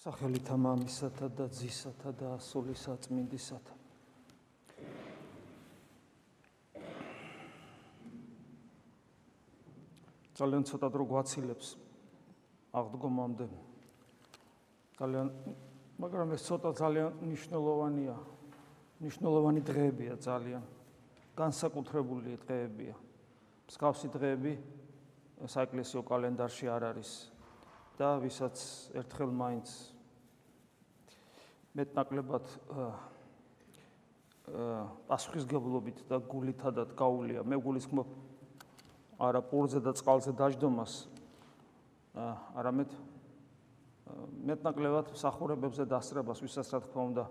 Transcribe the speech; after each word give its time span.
სახელითა 0.00 0.54
მამისათა 0.56 1.26
და 1.36 1.44
ძისათა 1.52 2.10
და 2.16 2.28
სულისა 2.40 2.94
წმინდისათა. 3.04 3.74
ძალიან 10.40 10.64
ცოტა 10.64 10.88
დრო 10.88 11.04
გვაცილებს 11.04 11.76
აღდგომამდე. 12.80 13.48
ძალიან 14.96 15.28
მაგრამ 16.00 16.32
ეს 16.32 16.42
ცოტა 16.48 16.70
ძალიან 16.80 17.20
მნიშვნელოვანია. 17.20 18.16
მნიშვნელოვანი 19.04 19.60
დღეებია 19.68 20.16
ძალიან. 20.16 20.64
განსაკუთრებული 21.36 22.40
დღეებია. 22.40 22.96
მსგავსი 23.68 24.08
დღეები 24.16 24.52
საეკლესიო 25.44 26.00
კალენდარში 26.08 26.72
არ 26.72 26.88
არის. 26.88 27.10
და 28.00 28.14
ვისაც 28.24 28.62
ერთხელ 28.96 29.34
მაინც 29.36 29.72
მეტნაკლებად 31.76 32.48
პასუხისგებლობით 35.10 36.00
და 36.08 36.18
გულითადად 36.32 36.96
გაულია 36.96 37.44
მე 37.44 37.60
გულისხმობ 37.66 38.16
არა 39.28 39.44
პურზე 39.52 39.84
და 39.84 39.92
წყალზე 40.00 40.32
დაждდომას 40.40 40.96
არამედ 42.56 42.96
მეტნაკლებად 44.48 45.12
სახურებებზე 45.20 45.86
დასწრებას 45.92 46.42
ვისაც 46.42 46.72
რა 46.74 46.80
თქმა 46.88 47.04
უნდა 47.12 47.24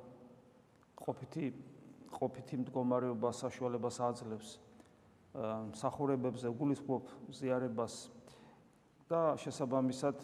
ყოფითი 1.02 1.50
ყოფითი 2.20 2.58
მდგომარეობა 2.64 3.30
საშუალებას 3.32 3.98
აძლევს. 4.06 4.50
სახურებებზე 5.78 6.50
გულისხმობ 6.58 7.10
ზიარებას 7.38 8.10
და 9.10 9.38
შესაბამისად 9.38 10.18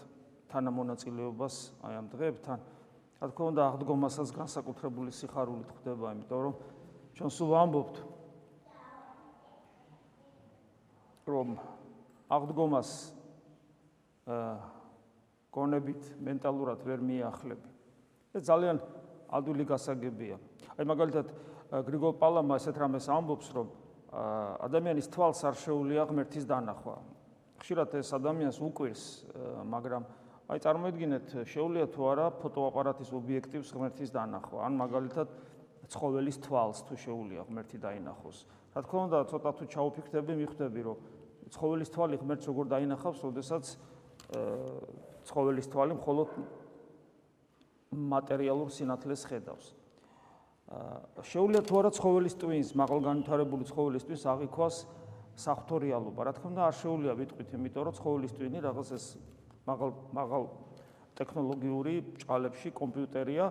თანამონაწილეობას 0.55 1.55
აი 1.84 1.93
ამ 1.99 2.07
დღეებთან. 2.15 2.59
რა 3.20 3.27
თქმა 3.31 3.45
უნდა, 3.51 3.61
აღდგომასაც 3.75 4.29
განსაკუთრებული 4.31 5.12
სიხარულით 5.12 5.70
ხდება, 5.79 6.15
იმიტომ 6.15 6.39
რომ 6.45 6.55
ჩვენ 7.15 7.29
სულ 7.35 7.49
ვამბობთ 7.51 7.95
რომ 11.25 11.47
აღდგომას 12.31 12.89
აა 14.25 14.75
გონებით 15.55 16.03
მენტალურად 16.20 16.84
ვერ 16.84 16.99
მიახლები. 16.99 17.69
ეს 18.35 18.43
ძალიან 18.43 18.77
ადვილი 19.31 19.63
გასაგებია. 19.63 20.37
აი 20.75 20.84
მაგალითად 20.91 21.27
გრიგოლ 21.87 22.13
პალამა 22.19 22.59
ესეთ 22.59 22.75
რამეს 22.75 23.07
ამბობს, 23.07 23.47
რომ 23.55 23.67
ადამიანის 24.67 25.07
თვალს 25.07 25.40
არ 25.47 25.55
შეუძლია 25.55 26.03
ღმერთის 26.12 26.45
დანახვა. 26.47 26.95
ხშირად 27.63 27.90
ეს 27.95 28.09
ადამიანს 28.12 28.57
უკვირს, 28.59 29.03
მაგრამ 29.63 30.03
აი 30.46 30.62
წარმოიდგინეთ, 30.62 31.32
შეუძლია 31.49 31.88
თუ 31.90 32.01
არა 32.05 32.26
ფოტოაპარატის 32.38 33.10
ობიექტივს 33.18 33.70
ღმერთის 33.74 34.12
დანახვა, 34.13 34.60
ან 34.62 34.74
მაგალითად 34.77 35.27
ცხოველის 35.90 36.37
თვალს 36.46 36.79
თუ 36.85 36.93
შეუძლია 37.02 37.41
ღმერთი 37.49 37.77
დაინახოს. 37.82 38.37
რა 38.77 38.82
თქმა 38.85 39.02
უნდა, 39.10 39.18
ცოტა 39.26 39.52
თუ 39.57 39.63
ჩაუფიქრდები, 39.74 40.34
მიხვდები, 40.37 40.82
რომ 40.85 40.98
ცხოველის 41.49 41.90
თვალი 41.90 42.15
ღმერთს 42.21 42.46
როგორ 42.46 42.65
დაინახავს, 42.77 43.20
ოდესაც 43.26 43.65
ცხოველის 45.26 45.68
თვალი 45.74 45.93
მხოლოდ 45.98 46.29
მატერიალურ 47.96 48.70
სინათლეს 48.70 49.21
ხედავს. 49.26 49.65
შეუძლია 51.26 51.62
თუ 51.65 51.74
არა 51.74 51.90
ცხოველის 51.90 52.35
ტვინს, 52.37 52.70
მაღალგანვითარებული 52.77 53.63
ცხოველის 53.65 54.04
ტვინს 54.05 54.24
აღიქვას 54.30 54.76
საფრთხო 55.41 55.77
რეალობა. 55.90 56.20
რა 56.21 56.32
თქმა 56.37 56.48
უნდა, 56.54 56.62
არ 56.70 56.76
შეუძლია 56.85 57.13
ვიტყვით, 57.18 57.49
იმიტომ 57.49 57.84
რომ 57.85 57.93
ცხოველის 57.98 58.34
ტვინი 58.37 58.57
რაღაც 58.62 58.90
ეს 58.93 59.05
მაღალ 59.66 59.91
მაღალ 60.13 60.44
ტექნოლოგიური 61.18 61.96
ჭალებში 62.21 62.71
კომპიუტერია 62.76 63.46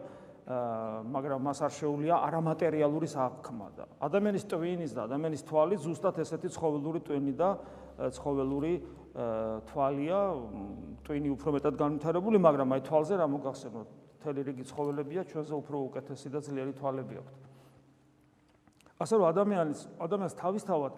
მაგრამ 1.15 1.41
მას 1.49 1.63
არ 1.65 1.73
შეუძლია 1.73 2.17
არამატერიალური 2.29 3.09
საქმე 3.09 3.69
და 3.79 3.85
ადამიანის 4.05 4.45
ტვინის 4.53 4.93
და 4.93 5.07
ადამიანის 5.09 5.43
თვალი 5.49 5.77
ზუსტად 5.81 6.21
ესეთი 6.21 6.49
ცხოველური 6.53 7.01
ტვინი 7.09 7.33
და 7.41 7.49
ცხოველური 8.13 8.75
თვალია 9.73 10.21
ტვინი 11.09 11.29
უფრო 11.33 11.57
მეტად 11.57 11.75
განვითარებული 11.81 12.39
მაგრამ 12.45 12.77
აი 12.77 12.85
თვალზე 12.85 13.15
რა 13.17 13.27
მოგახსენოთ 13.33 13.89
მთელი 14.21 14.41
რიგი 14.53 14.65
ცხოველებია 14.69 15.23
ჩვენზე 15.33 15.55
უფრო 15.65 15.77
უკეთესი 15.89 16.29
და 16.29 16.45
ძლიერი 16.45 16.73
თვალები 16.77 17.15
აქვთ 17.25 17.45
ასე 19.01 19.15
რომ 19.19 19.27
ადამიანის 19.33 19.81
ადამიანს 20.05 20.35
თავისთავად 20.39 20.95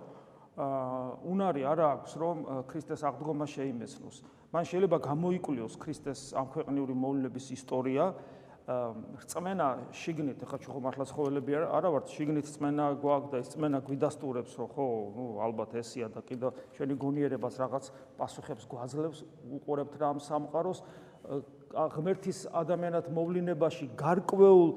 უნარი 0.57 1.63
არ 1.69 1.81
აქვს 1.85 2.13
რომ 2.17 2.37
ქრისტეს 2.69 3.03
აღდგომა 3.05 3.47
შეიმეცნოს. 3.47 4.17
მან 4.55 4.65
შეიძლება 4.71 4.99
გამოიკვლიოს 5.03 5.75
ქრისტეს 5.83 6.21
ამ 6.39 6.47
ქვეყნიური 6.55 6.95
მოვლენების 6.95 7.47
ისტორია. 7.57 8.05
რწმენა 8.67 9.95
შიგნით, 9.95 10.43
ხა 10.43 10.59
ჩვენ 10.59 10.73
ხომ 10.75 10.87
ახლა 10.91 11.05
ცხოველები 11.07 11.53
არა 11.71 11.87
ვართ, 11.87 12.07
შიგნით 12.11 12.47
რწმენა 12.51 12.85
გვაქვს 12.99 13.31
და 13.31 13.37
ეს 13.39 13.49
რწმენა 13.55 13.79
გვიდასტურებს, 13.87 14.53
რომ 14.59 14.69
ხო, 14.75 14.87
ნუ 15.15 15.25
ალბათ 15.47 15.71
ესია 15.79 16.11
და 16.11 16.21
კიდევ 16.27 16.51
ჩვენი 16.75 16.95
გონიერებას 16.99 17.55
რაღაც 17.63 17.85
პასუხებს 18.19 18.67
გვაძლევს, 18.67 19.19
უყურებთ 19.55 19.95
რა 20.03 20.07
ამ 20.11 20.19
სამყაროს 20.19 20.83
ღმერთის 21.95 22.39
ადამიანად 22.51 23.07
მოვლენებაში 23.15 23.87
გარკვეულ 23.95 24.71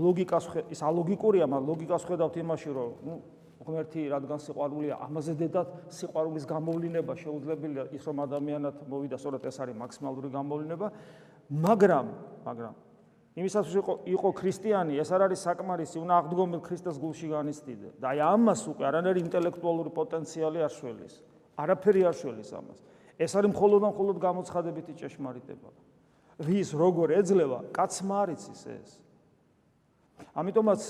ლოგიკას 0.00 0.44
ის 0.72 0.80
ალოგიკურია, 0.80 1.44
მაგრამ 1.44 1.68
ლოგიკას 1.76 2.02
ხედავთ 2.08 2.34
იმაში, 2.40 2.70
რომ 2.72 3.20
ნუ 3.56 3.64
ღმერთი 3.64 4.02
რადგან 4.12 4.38
სიყვარულია 4.44 4.94
ამაზე 5.00 5.32
დედათ 5.40 5.68
სიყვარულის 5.88 6.44
გამოვლინება 6.44 7.12
შეუძლებელია. 7.16 7.84
ის 7.96 8.02
რომ 8.04 8.18
ადამიანად 8.28 8.74
მოვიდა 8.84 9.16
სწორედ 9.16 9.42
ეს 9.48 9.56
არის 9.64 9.76
მაქსიმალური 9.80 10.28
გამოვლინება. 10.28 10.86
მაგრამ 11.50 12.06
მაგრამ 12.44 12.74
იმისაც 13.36 13.66
იყო 13.80 13.94
იყო 14.12 14.28
ქრისტიანი 14.32 14.92
ეს 15.00 15.08
არ 15.12 15.20
არის 15.28 15.40
საკმარისი 15.44 15.96
უნდა 16.04 16.14
აღდგომილ 16.20 16.60
ქრისტეს 16.60 16.96
გულში 17.00 17.28
განიცდიდე. 17.32 17.88
და 18.00 18.06
აი 18.12 18.18
ამას 18.36 18.60
უკვე 18.72 18.84
არანაირი 18.92 19.20
ინტელექტუალური 19.24 19.90
პოტენციალი 19.92 20.58
არ 20.64 20.72
შველის. 20.76 21.14
არაფერი 21.56 22.00
არ 22.08 22.14
შველის 22.20 22.50
ამას. 22.52 22.78
ეს 23.16 23.32
არის 23.36 23.50
მხოლოდ 23.56 23.80
და 23.84 23.88
მხოლოდ 23.92 24.16
გამოცხადებითი 24.20 24.92
ჭეშმარიტება. 25.00 25.68
ვის 26.44 26.68
როგორ 26.76 27.08
ეძლევა 27.16 27.58
კაცმა 27.72 28.14
არ 28.24 28.28
იცის 28.36 28.62
ეს 28.68 28.90
ამიტომაც 30.36 30.82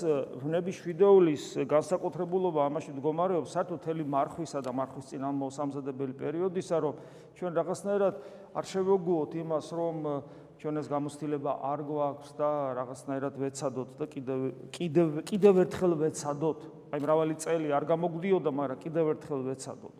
ვნების 0.43 0.77
ვიდეოლის 0.83 1.43
განსაკუთრებულობა 1.71 2.65
ამაში 2.67 2.91
მდგომარეობს 2.95 3.53
საერთოდ 3.55 3.79
თელი 3.83 4.03
მარხვისა 4.07 4.59
და 4.63 4.71
მარხვის 4.75 5.09
წინამოსამზადებელი 5.11 6.13
პერიოდისა, 6.19 6.75
რომ 6.83 6.99
ჩვენ 7.35 7.51
რაღაცნაირად 7.59 8.15
არ 8.55 8.65
შევეგუოთ 8.71 9.31
იმას, 9.43 9.67
რომ 9.71 9.95
ჩვენ 10.57 10.81
ეს 10.81 10.87
გამოცდილება 10.89 11.51
არ 11.63 11.79
გვაქვს 11.85 12.29
და 12.39 12.49
რაღაცნაირად 12.75 13.33
ვეცადოთ 13.39 13.89
და 13.99 14.05
კიდევ 14.15 14.39
კიდევ 14.73 15.07
კიდევ 15.27 15.53
ერთხელ 15.63 15.93
ვეცადოთ. 16.01 16.59
აი 16.91 16.99
მრავალი 17.03 17.35
წელი 17.39 17.67
არ 17.77 17.83
გამოგვდიოდა, 17.87 18.51
მაგრამ 18.51 18.79
კიდევ 18.83 19.05
ერთხელ 19.15 19.41
ვეცადოთ. 19.47 19.97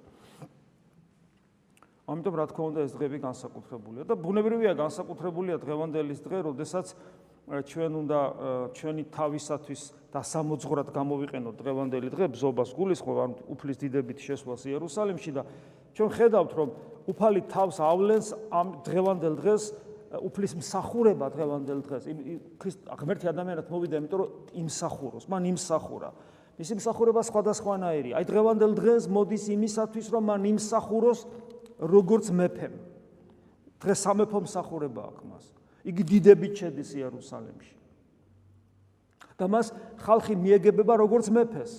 ამიტომ 2.07 2.35
რა 2.39 2.45
თქმა 2.47 2.63
უნდა 2.71 2.79
ეს 2.88 2.91
დღეები 2.95 3.19
განსაკუთრებულია 3.19 4.03
და 4.07 4.15
ბუნებრივია 4.15 4.73
განსაკუთრებულია 4.79 5.55
დღევანდელის 5.59 6.19
დღე, 6.23 6.38
როდესაც 6.47 6.95
ჩვენ 7.47 7.91
უნდა 8.03 8.19
ჩვენი 8.75 9.03
თავისათვის 9.08 9.81
დასამოძღვრად 10.12 10.90
გამოვიყენოთ 10.91 11.56
დღევანდელი 11.63 12.09
დღე 12.12 12.25
ბზობას 12.35 12.75
გულისხმობ 12.75 13.18
ამ 13.24 13.31
უფლის 13.56 13.78
დიდებით 13.88 14.19
შესვლას 14.19 14.68
იერუსალიმში 14.68 15.31
და 15.31 15.44
ჩვენ 15.96 16.09
ხედავთ 16.12 16.52
რომ 16.59 16.69
უფალი 17.07 17.41
თავს 17.47 17.80
ავლენს 17.80 18.28
ამ 18.52 18.68
დღევანდელ 18.84 19.36
დღეს 19.40 19.63
უფლის 20.28 20.53
მსახურება 20.59 21.28
დღევანდელ 21.31 21.80
დღეს. 21.88 22.03
ღმერთი 23.00 23.25
ადამიანად 23.31 23.68
მოვიდა 23.72 23.96
იმიტომ 23.96 24.19
რომ 24.19 24.30
იმსახუროს 24.68 25.25
მან 25.31 25.44
იმსახურა 25.56 26.09
მისი 26.59 26.74
მსახურება 26.84 27.22
სხვადასხვანაირი. 27.31 28.12
აი 28.12 28.24
დღევანდელ 28.28 28.72
დღეს 28.75 29.03
მოდის 29.07 29.44
იმისათვის 29.56 30.07
რომ 30.12 30.24
მან 30.36 30.41
იმსახუროს 30.52 31.19
როგორც 31.80 32.25
მეფემ. 32.28 32.74
დღეს 33.80 34.00
სამეფო 34.04 34.39
მსახურება 34.44 35.01
აქვს 35.16 35.24
მას 35.31 35.56
იგი 35.88 36.04
დიდებით 36.04 36.54
შედის 36.62 36.89
იერუსალიმში. 37.00 37.75
და 39.38 39.45
მას 39.45 39.69
ხალხი 40.01 40.34
მიეგებება 40.34 40.98
როგორც 40.98 41.30
მეფეს. 41.30 41.74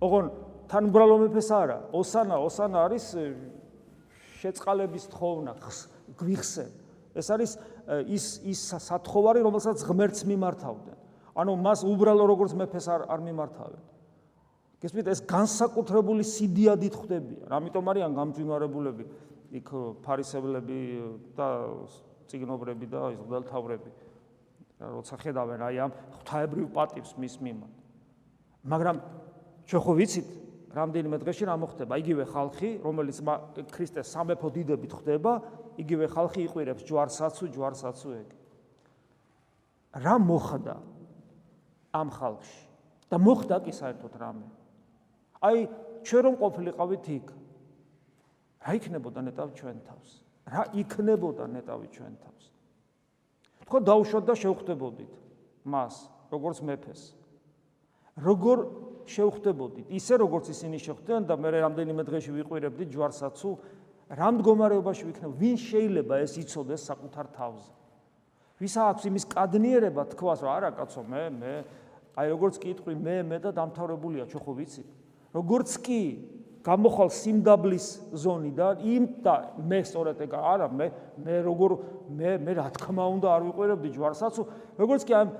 ოღონ 0.00 0.30
თან 0.64 0.82
უბრალო 0.88 1.16
მეფეს 1.28 1.48
არა, 1.52 1.78
ოსანა, 1.92 2.36
ოსანა 2.40 2.78
არის 2.88 3.04
შეწყალების 4.40 5.04
თხოვნა, 5.12 5.52
გვიხსე. 6.16 6.66
ეს 7.16 7.26
არის 7.32 7.52
ის 8.08 8.24
ის 8.44 8.60
სათხოვარი, 8.80 9.44
რომელსაც 9.44 9.84
ღმერთს 9.84 10.24
მიმართავდნენ. 10.24 10.96
ანუ 11.36 11.52
მას 11.60 11.84
უბრალო 11.84 12.24
როგორც 12.32 12.52
მეფეს 12.56 12.86
არ 12.88 13.00
არ 13.12 13.20
მიმართავენ. 13.20 13.82
გესმით, 14.80 15.06
ეს 15.08 15.20
განსაკუთრებული 15.24 16.24
სიდიადით 16.24 16.94
ხდებიან. 16.96 17.48
ამიტომ 17.52 17.84
არიან 17.92 18.12
გამძვინვარებულები 18.16 19.04
იქ 19.52 19.68
ფარისევლები 20.04 20.80
და 21.36 21.48
ციგნობრები 22.30 22.86
და 22.90 23.00
ის 23.14 23.20
ღმერთთავრები 23.26 23.90
როცა 24.76 25.14
ხედავენ 25.22 25.60
აი 25.66 25.76
ამ 25.86 25.92
ღვთაებრივ 26.16 26.66
პატივს 26.76 27.12
მის 27.16 27.34
მიმართ 27.40 27.74
მაგრამ 28.66 28.96
ჩვენ 29.66 29.82
ხო 29.86 29.92
ვიცით 29.98 30.28
რამდენიმე 30.76 31.16
დღეში 31.22 31.44
რა 31.48 31.56
მოხდება? 31.56 31.96
იგივე 32.04 32.24
ხალხი 32.28 32.70
რომელიც 32.84 33.18
ქრისტეს 33.72 34.12
სამეფო 34.12 34.48
დიდებით 34.52 34.92
ხდება 35.00 35.32
იგივე 35.80 36.06
ხალხი 36.12 36.40
იყვირებს 36.46 36.82
ჯვარსაცუ 36.84 37.44
ჯვარსაცუ 37.56 38.08
ეგ. 38.20 38.28
რა 40.04 40.14
მოხდა 40.20 40.76
ამ 41.96 42.08
ხალხში? 42.12 42.60
და 43.08 43.16
მოხდა 43.16 43.56
კი 43.64 43.72
საერთოდ 43.72 44.12
რამე. 44.20 44.46
აი 45.40 45.58
ჩვენ 46.04 46.22
რომ 46.26 46.34
ყოფილიყავით 46.42 47.06
იქ 47.16 47.26
რა 48.66 48.70
იქნებოდა 48.76 49.20
ნეტავ 49.30 49.48
ჩვენ 49.56 49.76
თავს 49.86 50.10
რა 50.46 50.62
იქნებოდა 50.78 51.44
ნეტავი 51.50 51.88
ჩვენ 51.90 52.14
თავს? 52.22 52.44
თქო 53.66 53.76
დაუშვათ 53.82 54.24
და 54.30 54.34
შევხვდებოდით 54.38 55.12
მას 55.66 55.94
როგორც 56.30 56.58
მეფეს. 56.62 57.02
როგორ 58.16 58.58
შევხვდებოდით? 59.10 59.86
ისე 59.90 60.14
როგორც 60.22 60.46
ისინი 60.54 60.78
შეხვდნენ 60.78 61.22
და 61.26 61.34
მე 61.34 61.48
რამდენიმე 61.66 62.02
დღეში 62.06 62.30
ვიყვირებდი 62.38 62.84
ჯვარსაცუ 62.94 63.50
რა 64.06 64.28
მდგომარეობაში 64.38 65.04
ვიქნებ? 65.10 65.32
ვინ 65.34 65.56
შეიძლება 65.58 66.14
ეს 66.22 66.32
იცოდეს 66.38 66.82
საკუთარ 66.86 67.26
თავზე? 67.34 67.72
ვის 68.56 68.74
აქვს 68.80 69.02
იმის 69.10 69.24
კადნიერება 69.34 70.02
თქვას 70.14 70.40
რომ 70.46 70.52
არა 70.56 70.70
კაცო 70.78 71.02
მე 71.04 71.24
მე 71.36 71.54
აი 72.16 72.26
როგორც 72.32 72.54
კიტყვი 72.62 72.94
მე 72.96 73.16
მე 73.28 73.36
და 73.44 73.50
დამთავრებულია 73.52 74.24
ჩვენ 74.30 74.42
ხო 74.46 74.52
ვიცი. 74.56 74.82
როგორც 75.36 75.70
კი 75.84 76.02
გამოხვალ 76.66 77.10
სიმდაბლის 77.14 77.86
ზონიდან 78.22 78.80
იმ 78.82 79.04
და 79.22 79.34
მე 79.70 79.78
სწორედ 79.86 80.22
ეგ 80.26 80.32
არა 80.34 80.66
მე 80.74 80.86
მე 81.22 81.36
როგორ 81.46 81.74
მე 82.10 82.32
მე 82.42 82.56
რა 82.58 82.66
თქმა 82.74 83.04
უნდა 83.16 83.28
არ 83.36 83.42
ვიყვერებდი 83.50 83.92
ჯვარსაც 83.94 84.40
როგორც 84.82 85.06
კი 85.06 85.14
ამ 85.14 85.30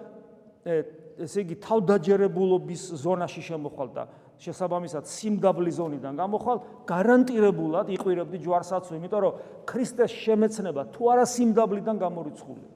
ესე 1.27 1.43
იგი 1.43 1.57
თავდაჯერებულობის 1.67 2.83
ზონაში 3.03 3.43
შემოხვალ 3.43 3.91
და 3.97 4.07
შესაბამისად 4.47 5.11
სიმდაბლის 5.11 5.77
ზონიდან 5.81 6.19
გამოხვალ 6.21 6.59
გარანტირებულად 6.87 7.93
იყვირებდი 7.97 8.39
ჯვარსაც 8.47 8.91
იმიტომ 8.95 9.23
რომ 9.27 9.39
ქრისტეს 9.67 10.13
შემეცნება 10.23 10.83
თუ 10.95 11.11
არა 11.13 11.25
სიმდაბლიდან 11.27 11.97
გამორიცხული. 12.05 12.67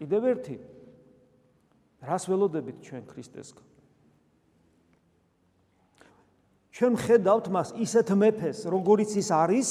კიდევ 0.00 0.22
ერთი 0.32 0.56
რას 2.00 2.24
ველოდებით 2.30 2.76
ჩვენ 2.80 3.02
ქრისტესგან 3.10 3.69
ჩვენ 6.70 6.94
ხედავთ 7.02 7.46
მას 7.50 7.68
ისეთ 7.82 8.08
მეფეს, 8.14 8.58
როგორიც 8.70 9.10
ის 9.18 9.28
არის, 9.34 9.68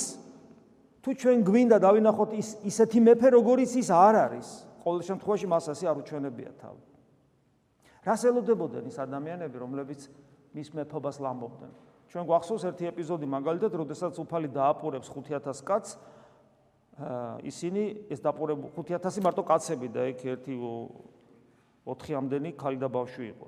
თუ 1.00 1.10
ჩვენ 1.16 1.38
გვინდა 1.48 1.78
დავინახოთ 1.80 2.32
ის 2.36 2.50
ისეთი 2.68 3.00
მეფე, 3.08 3.28
როგორიც 3.40 3.72
ის 3.80 3.88
არ 3.88 4.16
არის, 4.20 4.48
ყოველ 4.84 5.02
შემთხვევაში 5.08 5.48
მას 5.48 5.66
ასე 5.72 5.86
არ 5.88 5.96
უჩვენებია 6.04 6.52
თავი. 6.60 6.82
რას 8.04 8.22
ელოდებოდნენ 8.28 8.84
ის 8.92 8.98
ადამიანები, 9.00 9.58
რომლებიც 9.64 10.02
მის 10.56 10.70
მეფობას 10.76 11.18
ლამბობდნენ? 11.24 11.72
ჩვენ 12.10 12.24
გვახსოვს 12.26 12.64
ერთი 12.68 12.84
ეპიზოდი 12.90 13.26
მაგალითად, 13.32 13.72
როდესაც 13.80 14.14
უფალი 14.20 14.50
დააპურებს 14.50 15.08
5000 15.14 15.64
კაცს, 15.64 15.92
ისინი 17.48 18.12
ეს 18.12 18.20
დააპურებ 18.20 18.76
5000 18.76 19.24
მარტო 19.24 19.44
კაცები 19.48 19.88
და 19.88 20.02
ეგ 20.12 20.20
ერთი 20.36 20.54
4-ამდენი 21.88 22.50
ქალი 22.60 22.78
და 22.82 22.90
ბავშვი 22.92 23.26
იყო. 23.30 23.48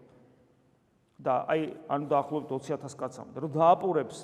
და 1.22 1.36
აი 1.48 1.62
ანუ 1.88 2.06
დაახლოებით 2.12 2.50
20000 2.52 2.98
კაცამდე 2.98 3.38
რომ 3.46 3.52
დააპურებს 3.56 4.18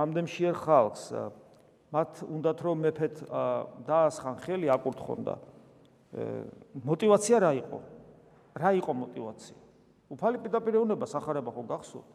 ამდენ 0.00 0.26
შეერ 0.30 0.54
ხალხს 0.54 1.04
მათ 1.90 2.22
უნდათ 2.26 2.58
რომ 2.64 2.84
მეფეთ 2.86 3.16
დაასხან 3.86 4.34
ხელი 4.46 4.68
აკურთხონდა 4.70 5.34
мотивация 6.82 7.38
რა 7.38 7.52
იყო? 7.62 7.78
რა 8.58 8.70
იყო 8.78 8.92
мотивация 8.94 9.58
უფალი 10.10 10.42
პირდაპირ 10.42 10.74
ეუნება 10.82 11.06
сахарება 11.06 11.54
ხო 11.54 11.62
გახსოვთ? 11.70 12.08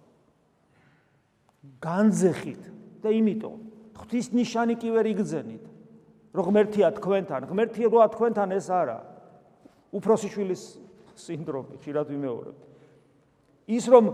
განძეხით 1.79 2.63
და 3.03 3.09
იმიტომ 3.15 3.55
ღვთის 3.95 4.27
ნიშანი 4.35 4.75
კი 4.75 4.91
ვერ 4.91 5.07
იგძენით 5.15 5.63
რომ 6.35 6.43
ღმერთია 6.51 6.91
თქვენთან 6.99 7.47
ღმერთი 7.47 7.87
როა 7.87 8.07
თქვენთან 8.11 8.51
ეს 8.51 8.67
არა. 8.67 8.99
უფროსი 9.95 10.27
შვილის 10.35 10.63
სინდრომი 11.15 11.79
ხშირად 11.79 12.11
ვიმეორებ. 12.11 12.57
ის 13.65 13.85
რომ 13.89 14.05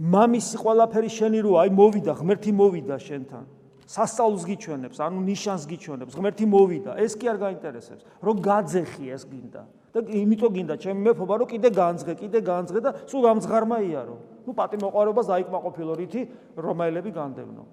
მამის 0.00 0.56
ყველაფერი 0.60 1.10
შენი 1.12 1.38
რო 1.44 1.52
აი 1.60 1.70
მოვიდა 1.76 2.12
ღმერთი 2.20 2.52
მოვიდა 2.56 2.96
შენთან. 3.00 3.44
სასწაულს 3.90 4.44
გიჩვენებს 4.46 4.98
ანუ 5.02 5.18
ნიშანს 5.26 5.64
გიჩვენებს 5.66 6.14
ღმერთი 6.14 6.46
მოვიდა. 6.46 6.90
ეს 7.00 7.12
კი 7.18 7.26
არ 7.26 7.38
გაინტერესებს 7.40 8.02
რომ 8.22 8.36
გაძეხი 8.38 9.04
ეს 9.10 9.22
გინდა. 9.26 9.62
და 9.90 9.98
იმიტომ 10.06 10.50
გინდა 10.54 10.74
ჩემი 10.78 11.00
მეფობა 11.10 11.34
რომ 11.42 11.48
კიდე 11.50 11.68
განძღე 11.74 12.12
კიდე 12.22 12.38
განძღე 12.46 12.80
და 12.80 12.90
სულ 13.10 13.20
გამძღარმა 13.26 13.76
იარო. 13.90 14.16
ნუ 14.46 14.52
პატიმოყარეობას 14.54 15.26
დაიკმაყოფილო 15.26 15.92
რითი? 15.98 16.22
რომაელები 16.54 17.10
განდევნო. 17.10 17.64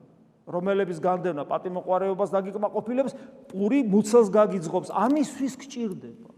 რომელების 0.47 0.97
განდევნა 1.03 1.43
პატიმოყარეობას 1.45 2.29
დაგიკმაყოფილებს 2.31 3.13
პური 3.51 3.83
მუცელს 3.83 4.29
გაგიძღობს. 4.31 4.89
ამისთვის 4.95 5.53
გჭირდება? 5.59 6.31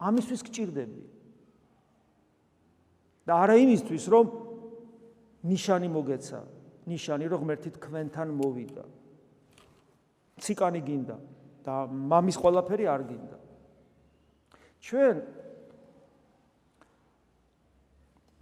ამისთვის 0.00 0.40
გჭირდები 0.42 1.02
და 3.26 3.32
არა 3.42 3.54
იმისთვის, 3.62 4.04
რომ 4.12 4.26
ნიშანი 5.46 5.88
მოგეცა, 5.92 6.40
ნიშანი 6.86 7.24
რომ 7.30 7.40
ღმერთი 7.42 7.70
თქვენთან 7.78 8.28
მოვიდა. 8.38 8.84
ციკანი 10.42 10.80
გინდა 10.82 11.16
და 11.62 11.74
მამის 11.86 12.36
ყველაფერი 12.42 12.86
არ 12.90 13.02
გინდა. 13.06 13.38
ჩვენ 14.82 15.16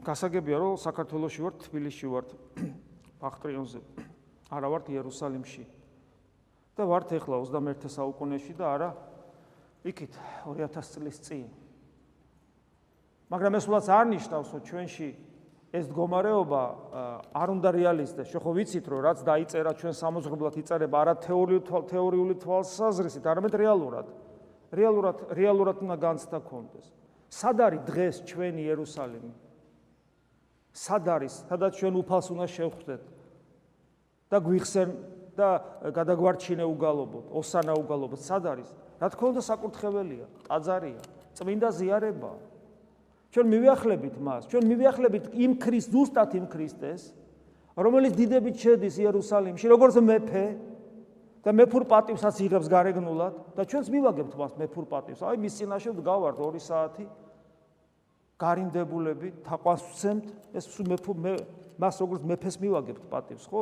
გასაგებია 0.00 0.56
რომ 0.56 0.80
საქართველოსში 0.80 1.40
ვართ, 1.44 1.56
თბილისში 1.68 2.06
ვართ, 2.08 2.28
ბახტრიონზე. 3.20 3.80
არა 4.48 4.68
ვართ 4.72 4.86
იერუსალიმში. 4.96 5.64
და 6.80 6.86
ვართ 6.88 7.12
ახლა 7.12 7.36
21 7.44 7.92
საუკუნეში 7.92 8.54
და 8.56 8.64
არა 8.72 8.90
იქით 9.84 10.16
2000 10.48 10.92
წლის 10.96 11.18
წინ. 11.20 11.44
მაგრამ 13.30 13.52
ეს 13.54 13.64
უბრალოდ 13.70 13.90
არ 13.94 14.06
ნიშნავს, 14.10 14.48
რომ 14.50 14.62
ჩვენში 14.66 15.08
ეს 15.70 15.86
მდგომარეობა 15.86 16.62
არ 17.30 17.48
უნდა 17.54 17.68
რეალისტდეს. 17.70 18.26
შეხო 18.34 18.50
ვიცით, 18.58 18.84
რომ 18.90 19.00
რაც 19.06 19.18
დაიწერა 19.22 19.70
ჩვენ 19.78 19.94
სამოძღვრებლად 19.94 20.54
იწერება 20.58 20.96
არა 20.98 21.14
თეორიული 21.22 21.62
თეორიული 21.62 22.34
თვალსაზრისით, 22.42 23.22
არამედ 23.22 23.54
რეალურად. 23.54 24.06
რეალურად 24.74 25.16
რეალურად 25.30 25.76
უნდა 25.78 25.96
განცდა 26.02 26.38
კონდეს. 26.42 26.86
სად 27.30 27.56
არის 27.62 27.80
დღეს 27.86 28.16
ჩვენი 28.26 28.62
იერუსალიმი? 28.66 29.32
სად 30.74 31.04
არის? 31.06 31.34
სადაც 31.46 31.72
ჩვენ 31.78 31.94
უფალს 32.02 32.26
უნდა 32.34 32.46
შევხვდეთ 32.50 33.02
და 34.30 34.36
გვიხსენ 34.42 34.88
და 35.38 35.48
გადაგვარჩინე 35.94 36.66
უგალობოთ, 36.66 37.26
ოსანა 37.30 37.74
უგალობოთ. 37.78 38.20
სად 38.26 38.44
არის? 38.50 38.70
რა 38.98 39.06
თქმა 39.14 39.26
უნდა 39.38 39.42
საკურთხეველია, 39.46 40.26
ტაძარია, 40.50 41.02
წმინდა 41.38 41.68
ზიარებაა. 41.78 42.49
ჩვენ 43.30 43.46
მივიახლებით 43.46 44.16
მას, 44.18 44.46
ჩვენ 44.50 44.64
მივიახლებით 44.66 45.24
იმ 45.38 45.52
ქრის 45.62 45.86
ზუსტად 45.90 46.34
იმ 46.34 46.46
ქრისტეს, 46.50 47.02
რომელიც 47.78 48.12
დიდებით 48.18 48.56
შედის 48.58 48.94
იერუსალიმში, 49.06 49.66
როგორც 49.70 49.94
მეფე 50.02 50.46
და 51.46 51.50
მეფურ 51.54 51.86
პატივსაც 51.86 52.36
იღებს 52.42 52.66
გარეგნულად 52.68 53.34
და 53.54 53.62
ჩვენც 53.64 53.86
მივაგებთ 53.86 54.34
მას 54.34 54.52
მეფურ 54.58 54.84
პატივს. 54.90 55.22
აი 55.22 55.36
მის 55.40 55.54
წინაშე 55.62 55.90
ვდგავართ 55.94 56.36
2 56.42 56.60
საათი 56.60 57.06
გარინდებულები, 58.40 59.28
თაყვანს 59.46 59.82
ვცემთ, 59.94 60.26
ეს 60.56 60.64
მეფუ 60.90 61.12
მე 61.14 61.32
მას 61.80 61.94
როგორც 62.02 62.22
მეფეს 62.28 62.56
მივაგებთ 62.60 63.04
პატივს, 63.08 63.46
ხო? 63.46 63.60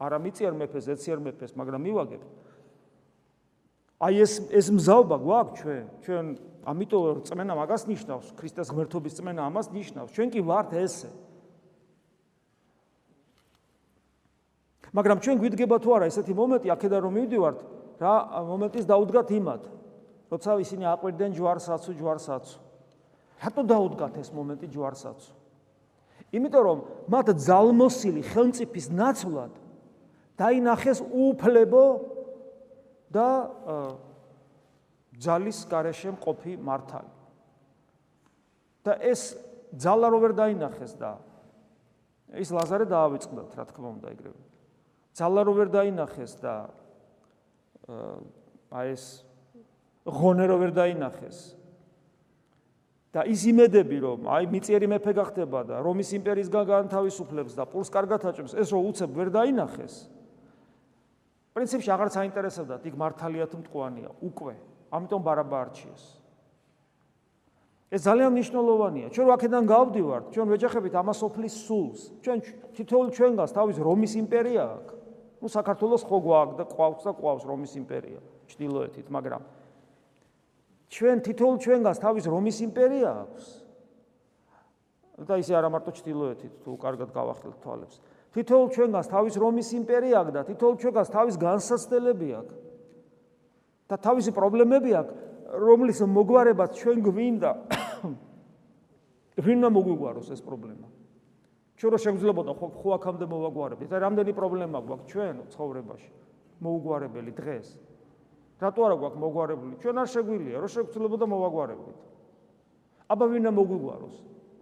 არა 0.00 0.18
მიწიერ 0.24 0.54
მეფეს, 0.56 0.88
ეციერ 0.96 1.18
მეფეს, 1.20 1.52
მაგრამ 1.52 1.82
მივაგებთ. 1.84 2.28
აი 4.00 4.14
ეს 4.24 4.32
ეს 4.48 4.66
მზაობა 4.72 5.16
გვაქვს 5.20 5.60
ჩვენ, 5.60 5.84
ჩვენ 6.04 6.26
ამიტომ 6.64 7.18
წმენა 7.28 7.52
მაგას 7.52 7.82
ნიშნავს, 7.84 8.26
ქრისტეს 8.32 8.72
ღმერთობის 8.72 9.16
წმენა 9.20 9.42
ამას 9.44 9.68
ნიშნავს. 9.76 10.10
ჩვენ 10.16 10.28
კი 10.32 10.40
ვართ 10.40 10.72
ესე. 10.80 11.10
მაგრამ 14.96 15.18
ჩვენ 15.20 15.36
გვიდგება 15.38 15.76
თუ 15.84 15.88
არა 16.00 16.06
ესეთი 16.10 16.32
მომენტი, 16.34 16.68
აქედან 16.74 17.00
რომ 17.04 17.12
მივდივართ, 17.20 17.58
რა 18.00 18.14
მომენტის 18.48 18.84
დაუდგათ 18.88 19.28
იმათ, 19.36 19.62
როცა 20.32 20.50
ისინი 20.64 20.84
აყვირდნენ 20.96 21.30
ჯვარსაცუ, 21.36 21.90
ჯვარსაცუ. 22.00 22.58
რატო 23.40 23.62
დაუდგათ 23.68 24.14
ეს 24.20 24.28
მომენტი 24.32 24.66
ჯვარსაცუ? 24.72 25.32
იმიტომ 26.30 26.62
რომ 26.64 26.78
მათ 27.10 27.26
ძალმოსილი 27.36 28.22
ხელმწიფის 28.32 28.86
ნაცვლად 28.94 29.52
დაინახეს 30.38 30.98
უფლებო 31.04 31.84
და 33.10 33.26
ძალის 35.20 35.58
garaშე 35.66 36.14
მყოფი 36.16 36.56
მართალი. 36.62 37.12
და 38.84 38.92
ეს 39.04 39.36
ძალა 39.76 40.08
რო 40.08 40.18
ვერ 40.24 40.32
დაინახეს 40.32 40.96
და 40.96 41.18
ის 42.38 42.48
ლაზარე 42.48 42.86
დაავიწყდათ, 42.88 43.50
რა 43.58 43.64
თქმა 43.68 43.88
უნდა, 43.98 44.06
ეგრევე. 44.14 44.40
ძალა 45.18 45.40
რო 45.44 45.52
ვერ 45.58 45.68
დაინახეს 45.68 46.32
და 46.40 46.54
აი 48.70 48.86
ეს 48.94 49.04
ღონე 50.06 50.44
რო 50.46 50.56
ვერ 50.62 50.72
დაინახეს. 50.72 51.60
და 53.10 53.26
ის 53.26 53.42
იმედები 53.42 53.96
რომ 54.06 54.20
აი 54.30 54.46
მიწიერი 54.54 54.86
მეფე 54.86 55.12
გახდება 55.18 55.60
და 55.66 55.82
რომის 55.82 56.14
იმპერიის 56.14 56.46
განთავისუფლებს 56.46 57.58
და 57.58 57.66
პულს 57.66 57.90
კარგად 57.90 58.22
აჭებს, 58.22 58.54
ეს 58.54 58.70
რო 58.70 58.80
უცებ 58.86 59.10
ვერ 59.10 59.28
დაინახეს. 59.34 60.06
პრინციპში 61.54 61.90
აღარც 61.90 62.14
აინტერესებდათ 62.20 62.86
იქ 62.86 62.94
მართალია 62.94 63.46
თუ 63.50 63.56
მტყუანია, 63.60 64.10
უკვე. 64.22 64.54
ამიტომ 64.90 65.20
ბარაბა 65.22 65.56
არჩიეს. 65.66 66.04
ეს 67.90 68.02
ძალიან 68.06 68.30
მნიშვნელოვანია. 68.30 69.06
ჩვენ 69.10 69.26
ვაკედან 69.34 69.64
გავდივართ, 69.66 70.24
ჩვენ 70.30 70.46
ვეჯახებით 70.46 70.94
ამასოფლის 70.94 71.54
სულს. 71.66 72.00
ჩვენ 72.22 72.38
თითოეულ 72.78 73.08
ჩვენგანს 73.10 73.50
თავის 73.50 73.76
რომის 73.82 74.12
იმპერია 74.14 74.62
აქვს. 74.78 74.94
ну 75.40 75.46
საქართველოს 75.48 76.02
ხო 76.04 76.16
გვაქვს 76.20 76.56
და 76.60 76.64
ყვავს 76.68 77.02
და 77.02 77.12
ყვავს 77.16 77.44
რომის 77.48 77.72
იმპერია 77.80 78.20
ჭtildeოეთით, 78.46 79.06
მაგრამ 79.10 79.42
ჩვენ 80.90 81.16
თითოეულ 81.24 81.56
ჩვენგანს 81.64 81.98
თავის 81.98 82.24
რომის 82.28 82.56
იმპერია 82.60 83.10
აქვს. 83.24 83.44
და 85.20 85.34
ისე 85.36 85.52
არა 85.52 85.68
მარტო 85.68 85.90
ჭtildeოეთით, 85.98 86.52
თუ 86.64 86.70
კარგად 86.80 87.10
გავახილთ 87.12 87.56
თვალებს. 87.60 88.00
თითოეულ 88.30 88.68
ჩვენგანს 88.70 89.08
თავის 89.10 89.34
რომის 89.42 89.68
იმპერია 89.74 90.22
აქვს 90.22 90.34
და 90.34 90.40
თითოეულ 90.46 90.76
ჩვენგანს 90.78 91.10
თავის 91.10 91.36
განსაცდელები 91.40 92.28
აქვს. 92.40 92.56
და 93.90 93.96
თავისი 93.98 94.30
პრობლემები 94.30 94.90
აქვს, 94.94 95.14
რომლის 95.58 95.98
მოგვარებაც 96.06 96.70
ჩვენ 96.78 96.98
გვინდა 97.10 97.50
ვინმა 99.46 99.68
მოგვიგვაროს 99.74 100.30
ეს 100.30 100.42
პრობლემა? 100.46 100.86
ჩვენ 101.74 101.90
რო 101.90 101.98
შეგვიძლებოდა 101.98 102.52
ხო 102.54 102.66
ხო 102.70 102.88
აქამდე 103.00 103.26
მოვაგვარებით? 103.26 103.88
და 103.90 103.98
რამდენი 103.98 104.32
პრობლემა 104.36 104.78
გვაქვს 104.84 105.06
ჩვენ 105.10 105.36
ცხოვრებაში? 105.50 106.10
მოუგვარებელი 106.60 107.32
დღეს. 107.34 107.66
რატო 108.60 108.80
არა 108.84 108.96
გვაქვს 109.00 109.20
მოგვარებული? 109.24 109.74
ჩვენ 109.80 109.96
არ 109.98 110.08
შეგვილია, 110.12 110.56
რო 110.60 110.68
შეგვიძლებოდა 110.68 111.24
მოვაგვარებით. 111.24 111.98
აბა 113.10 113.24
ვინმა 113.26 113.52
მოგვიგვაროს? 113.58 114.16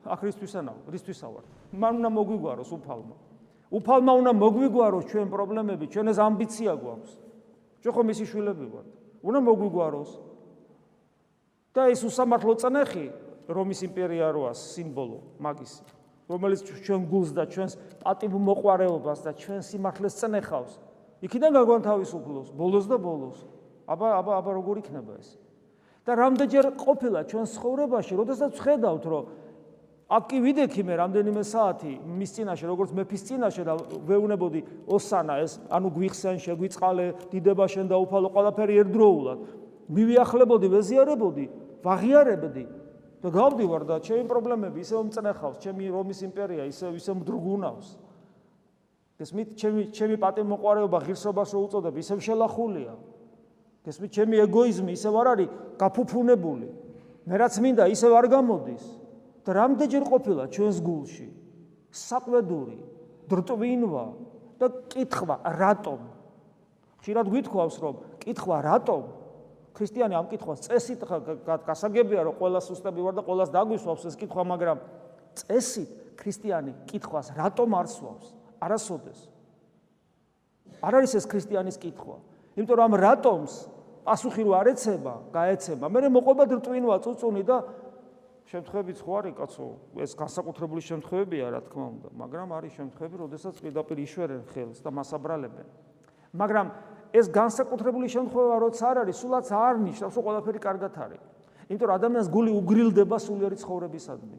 ახრისთვისანა, 0.08 0.72
რისთვისა 0.88 1.26
ვარ? 1.28 1.44
მან 1.74 1.92
უნდა 2.00 2.10
მოგვიგვაროს 2.16 2.70
უფალმა. 2.78 3.16
უფალმა 3.68 4.12
უნდა 4.20 4.32
მოგვიგვაროს 4.32 5.04
ჩვენ 5.12 5.26
პრობლემები, 5.28 5.84
ჩვენ 5.92 6.06
ეს 6.12 6.18
ამბიცია 6.18 6.72
გვაქვს. 6.80 7.12
ჩვენ 7.82 7.92
ხო 7.94 8.02
მისი 8.08 8.24
შვილები 8.30 8.66
ვართ. 8.72 8.88
უნდა 9.22 9.40
მოგვიგვაროს. 9.44 10.10
და 11.78 11.86
ეს 11.94 12.02
უსამართლო 12.02 12.54
წნეხი 12.58 13.06
რომის 13.46 13.80
იმპერია 13.86 14.32
როა 14.34 14.52
სიმბოლო 14.58 15.18
მაგისი 15.38 15.82
რომელიც 16.28 16.60
ჩვენ 16.84 17.02
გულს 17.08 17.30
და 17.36 17.44
ჩვენს 17.48 17.74
პატივ 18.02 18.32
მოყარეობას 18.48 19.18
და 19.24 19.32
ჩვენ 19.38 19.60
სიმართლეს 19.62 20.14
წნეხავს 20.20 20.72
იქიდან 21.24 21.50
გაგვანთავისუფლოს 21.54 22.48
ბოლოს 22.58 22.86
და 22.90 22.96
ბოლოს 22.98 23.38
აბა 23.88 24.08
აბა 24.20 24.32
აბა 24.42 24.50
როგორ 24.58 24.82
იქნება 24.82 25.12
ეს 25.22 25.28
და 26.02 26.12
რამდენჯერ 26.18 26.66
ყოფილა 26.82 27.20
ჩვენ 27.30 27.44
ცხოვრებაში 27.54 28.12
როდესაც 28.20 28.52
ხედავთ 28.58 29.04
რომ 29.12 29.24
აქ 30.08 30.24
კი 30.30 30.38
ვიდექი 30.40 30.82
მე 30.88 30.94
რამდენიმე 31.04 31.42
საათი 31.44 31.92
მის 32.00 32.30
წინაშე 32.32 32.64
როგორც 32.70 32.90
მეფის 32.96 33.22
წინაშე 33.28 33.62
და 33.68 33.74
ვეუნებოდი 34.08 34.60
ოსანა 34.88 35.34
ეს 35.44 35.60
ანუ 35.68 35.88
გვიხსენ 35.92 36.40
შეგვიწყალე 36.40 37.06
დიდება 37.28 37.66
შენ 37.68 37.92
და 37.92 38.00
უფალო 38.00 38.32
ყველაფერი 38.32 38.78
ერთდროულად 38.82 39.38
მივიახლებოდი 39.92 40.66
ვეზიარებოდი 40.72 41.44
ვაღიარებდი 41.84 42.64
და 43.18 43.30
გავდივარ 43.34 43.82
და 43.86 43.96
ჩემი 43.98 44.24
პრობლემები 44.30 44.78
ისევ 44.82 45.08
მწნეხავს, 45.08 45.58
ჩემი 45.58 45.90
რომის 45.90 46.22
იმპერია 46.22 46.66
ისევ 46.70 46.98
ისევ 46.98 47.14
მდრგუნავს. 47.18 47.88
გესმით, 49.18 49.48
ჩემი 49.58 49.82
ჩემი 49.90 50.16
პატიმოყარეობა 50.22 50.98
ღირსობას 51.02 51.50
რო 51.50 51.60
უწოდებ, 51.66 51.94
ისევ 51.98 52.18
შელახულია. 52.22 52.94
გესმით, 53.82 54.10
ჩემი 54.14 54.36
ეგოიზმი 54.46 54.92
ისევ 54.94 55.14
არ 55.18 55.28
არის 55.34 55.48
გაფუფუნებული. 55.82 56.68
მე 57.26 57.34
რაც 57.42 57.54
მინდა, 57.58 57.84
ისევ 57.90 58.12
არ 58.14 58.26
გამოდის. 58.30 58.84
და 59.48 59.50
რამდენჯერ 59.56 60.04
ყოფილა 60.04 60.44
ჩვენს 60.52 60.78
გულში? 60.84 61.28
საყვედური, 61.88 62.76
დრტვინვა 63.32 64.06
და 64.60 64.66
კითხვა, 64.92 65.36
რატომ? 65.56 66.00
ხშირად 67.00 67.26
გვითხოვს, 67.32 67.74
რომ 67.80 67.94
კითხვა 68.20 68.56
რატომ? 68.68 69.02
ქრისტიანი 69.78 70.14
ამ 70.18 70.26
კითხვას 70.26 70.66
წესით 70.66 71.00
გასაგებია 71.46 72.26
რომ 72.26 72.34
ყველა 72.42 72.60
სუსტები 72.66 72.98
ვარ 72.98 73.14
და 73.14 73.22
ყოველას 73.22 73.50
დაგვისვავს 73.54 74.06
ეს 74.10 74.16
კითხვა 74.18 74.42
მაგრამ 74.50 74.78
წესით 75.38 75.90
ქრისტიანი 76.18 76.72
კითხვას 76.90 77.30
რატომ 77.38 77.68
არ 77.78 77.86
სვავს 77.86 78.26
არასოდეს. 78.58 79.20
არ 80.82 80.92
არის 80.98 81.12
ეს 81.14 81.24
ქრისტიანის 81.30 81.78
კითხვა. 81.78 82.16
იმიტომ 82.58 82.74
რომ 82.74 82.86
ამ 82.90 82.94
რატომს 83.06 83.54
პასუხი 84.02 84.42
რო 84.42 84.52
არ 84.58 84.66
ეცება 84.74 85.14
გაეცება 85.30 85.86
მე 85.86 86.10
მოყვება 86.10 86.44
დრტვინვა 86.50 86.96
წუწუნი 87.06 87.42
და 87.46 87.56
შემთხვევებიც 88.48 88.98
ხო 89.04 89.12
არის 89.20 89.34
კაცო 89.38 89.66
ეს 90.04 90.12
განსაკუთრებული 90.16 90.82
შემთხვევებია 90.88 91.46
რა 91.52 91.60
თქმა 91.68 91.86
უნდა 91.94 92.08
მაგრამ 92.22 92.48
არის 92.58 92.72
შემთხვევები 92.80 93.16
როდესაც 93.24 93.54
პირდაპირ 93.64 93.98
იშვერენ 94.08 94.42
ხელს 94.52 94.78
და 94.84 94.90
მასაბრალებენ 94.98 95.66
მაგრამ 96.32 96.66
ეს 97.16 97.28
განსაკუთრებული 97.32 98.08
შემთხვევა 98.12 98.56
როცა 98.60 98.84
არ 98.92 98.96
არის, 99.04 99.16
სულაც 99.16 99.48
არ 99.48 99.74
ნიშნავს, 99.80 100.14
რომ 100.16 100.24
ყველაფერი 100.28 100.60
კარგად 100.60 100.92
არის. 100.92 101.22
იმიტომ 101.68 101.88
რომ 101.88 101.96
ადამიანს 101.96 102.28
გული 102.28 102.50
უგრილდება 102.52 103.16
სულიერი 103.16 103.56
ცხოვრებისადმი. 103.64 104.38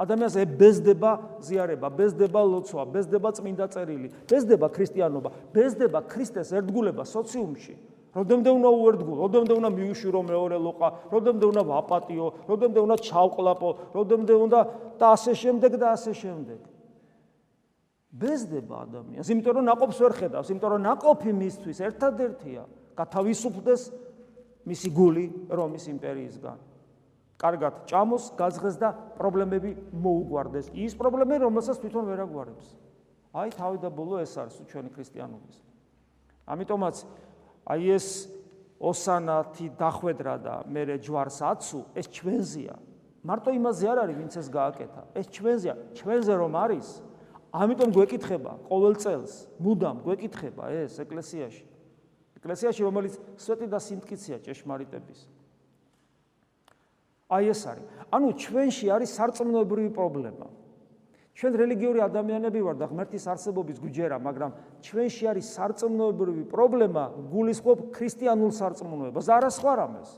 ადამიანს 0.00 0.34
ებეზდება 0.40 1.10
ზიარება, 1.44 1.88
ბეზდება 1.90 2.40
ლოცვა, 2.40 2.82
ბეზდება 2.94 3.28
წმინდა 3.36 3.66
წერილი, 3.68 4.08
ბეზდება 4.30 4.66
ქრისტიანობა, 4.70 5.30
ბეზდება 5.52 5.98
ქრისტეს 6.08 6.48
ერთგულება 6.56 7.04
სოციუმში. 7.04 7.74
როდემდე 8.10 8.50
უნდა 8.50 8.70
უერთგულ, 8.74 9.16
როდემდე 9.22 9.52
უნდა 9.54 9.70
მიუშირო 9.70 10.20
მეორე 10.26 10.56
ლოყა, 10.58 10.88
როდემდე 11.14 11.44
უნდა 11.50 11.62
ვაპატიო, 11.70 12.26
როდემდე 12.50 12.78
უნდა 12.82 12.96
ჩავყლაპო, 13.06 13.68
როდემდე 13.94 14.34
უნდა 14.34 14.60
და 14.98 15.06
ასე 15.14 15.32
შემდეგ 15.38 15.72
და 15.78 15.86
ასე 15.94 16.12
შემდეგ. 16.18 16.60
ბეზდება 18.10 18.76
ადამიანს, 18.90 19.28
იმიტომ 19.30 19.54
რომ 19.54 19.64
ناقობს 19.70 19.98
ვერ 20.02 20.12
ხედავს, 20.18 20.48
იმიტომ 20.50 20.70
რომ 20.74 20.82
ناقოფი 20.82 21.30
მისთვის 21.30 21.78
ერთადერთია, 21.86 22.62
გათავისუფლდეს 22.98 23.82
მისი 24.66 24.88
გული 24.90 25.24
რომის 25.46 25.84
იმპერიისგან. 25.94 26.58
კარგად 27.40 27.86
ჭამოს, 27.88 28.34
გაძღეს 28.36 28.76
და 28.76 28.90
პრობლემები 29.16 29.70
მოუგვარდეს. 29.94 30.74
ის 30.76 30.92
პრობლემები, 30.98 31.40
რომელსაც 31.46 31.78
თვითონ 31.80 32.04
ვერ 32.10 32.20
აგვარებს. 32.26 32.66
აი 33.32 33.48
თავი 33.54 33.78
და 33.80 33.88
ბოლო 33.88 34.20
ეს 34.20 34.34
არის 34.36 34.60
ჩვენი 34.68 34.90
ქრისტიანობის. 34.90 35.56
ამიტომაც 36.50 36.96
აი 37.66 37.84
ეს 37.96 38.06
ოსანათი 38.80 39.66
დახვედრა 39.76 40.34
და 40.40 40.54
მე 40.64 40.96
ჯვარს 41.04 41.38
აცუ, 41.44 41.80
ეს 41.94 42.06
ჩვენზია. 42.08 42.74
მარტო 43.20 43.50
იმაზე 43.52 43.84
არ 43.92 43.98
არის, 44.04 44.16
ვინც 44.16 44.32
ეს 44.40 44.48
გააკეთა. 44.48 45.02
ეს 45.12 45.26
ჩვენზია, 45.28 45.74
ჩვენზე 45.92 46.32
რომ 46.40 46.52
არის, 46.56 46.88
ამიტომ 47.52 47.90
გვეკითხება 47.92 48.52
ყოველ 48.70 48.94
წელს, 48.96 49.32
მუდამ 49.60 49.96
გვეკითხება 50.06 50.64
ეს 50.72 50.96
ეკლესიაში. 51.04 51.64
ეკლესიაში 52.40 52.80
რომელიც 52.80 53.14
სვეტი 53.36 53.66
და 53.68 53.78
სიმტკიცეა 53.84 54.38
ჭეშმარიტების. 54.40 55.20
აი 57.30 57.44
ეს 57.52 57.60
არის. 57.68 57.84
ანუ 58.10 58.28
ჩვენში 58.40 58.86
არის 58.90 59.10
სარწმუნოებრივი 59.12 59.90
პრობლემა. 59.92 60.46
ჩვენ 61.40 61.56
რელიგიური 61.56 62.02
ადამიანები 62.04 62.60
ვართ 62.60 62.78
და 62.84 62.86
ღმერთის 62.92 63.24
არსებობის 63.32 63.80
გვიჯერა, 63.80 64.16
მაგრამ 64.20 64.50
ჩვენში 64.84 65.24
არის 65.32 65.46
სარწმუნოებრივი 65.56 66.44
პრობლემა 66.52 67.04
გულისხმობ 67.32 67.78
ქრისტიანულ 67.96 68.50
სარწმუნოებას, 68.60 69.24
არა 69.24 69.48
სხვა 69.48 69.72
რამეს. 69.80 70.10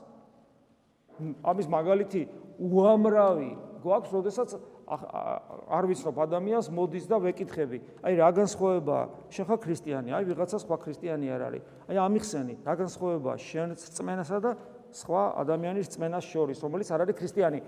ამის 1.47 1.67
მაგალითი 1.71 2.21
უამრავი 2.59 3.51
გვაქვს, 3.87 4.11
როდესაც 4.19 4.49
არ 4.83 5.83
ვიცნობ 5.87 6.15
ადამიანს 6.27 6.67
მოდის 6.75 7.07
და 7.07 7.17
ვეკითხები. 7.23 7.77
აი 8.03 8.13
რა 8.19 8.29
განსხვავება 8.43 8.97
შენ 9.31 9.45
ხარ 9.47 9.59
ქრისტიანი, 9.63 10.09
აი 10.11 10.23
ვიღაცა 10.27 10.57
სხვა 10.59 10.75
ქრისტიანი 10.83 11.27
არ 11.31 11.41
არის. 11.47 11.63
აი 11.87 11.97
ამიხსენი, 12.03 12.53
რა 12.67 12.73
განსხვავება 12.83 13.31
შენ 13.39 13.79
წმენასა 13.79 14.37
და 14.43 14.51
სხვა 14.91 15.23
ადამიანის 15.39 15.87
წმენას 15.87 16.25
შორის, 16.27 16.59
რომელიც 16.59 16.87
არ 16.91 16.99
არის 17.07 17.15
ქრისტიანი 17.15 17.59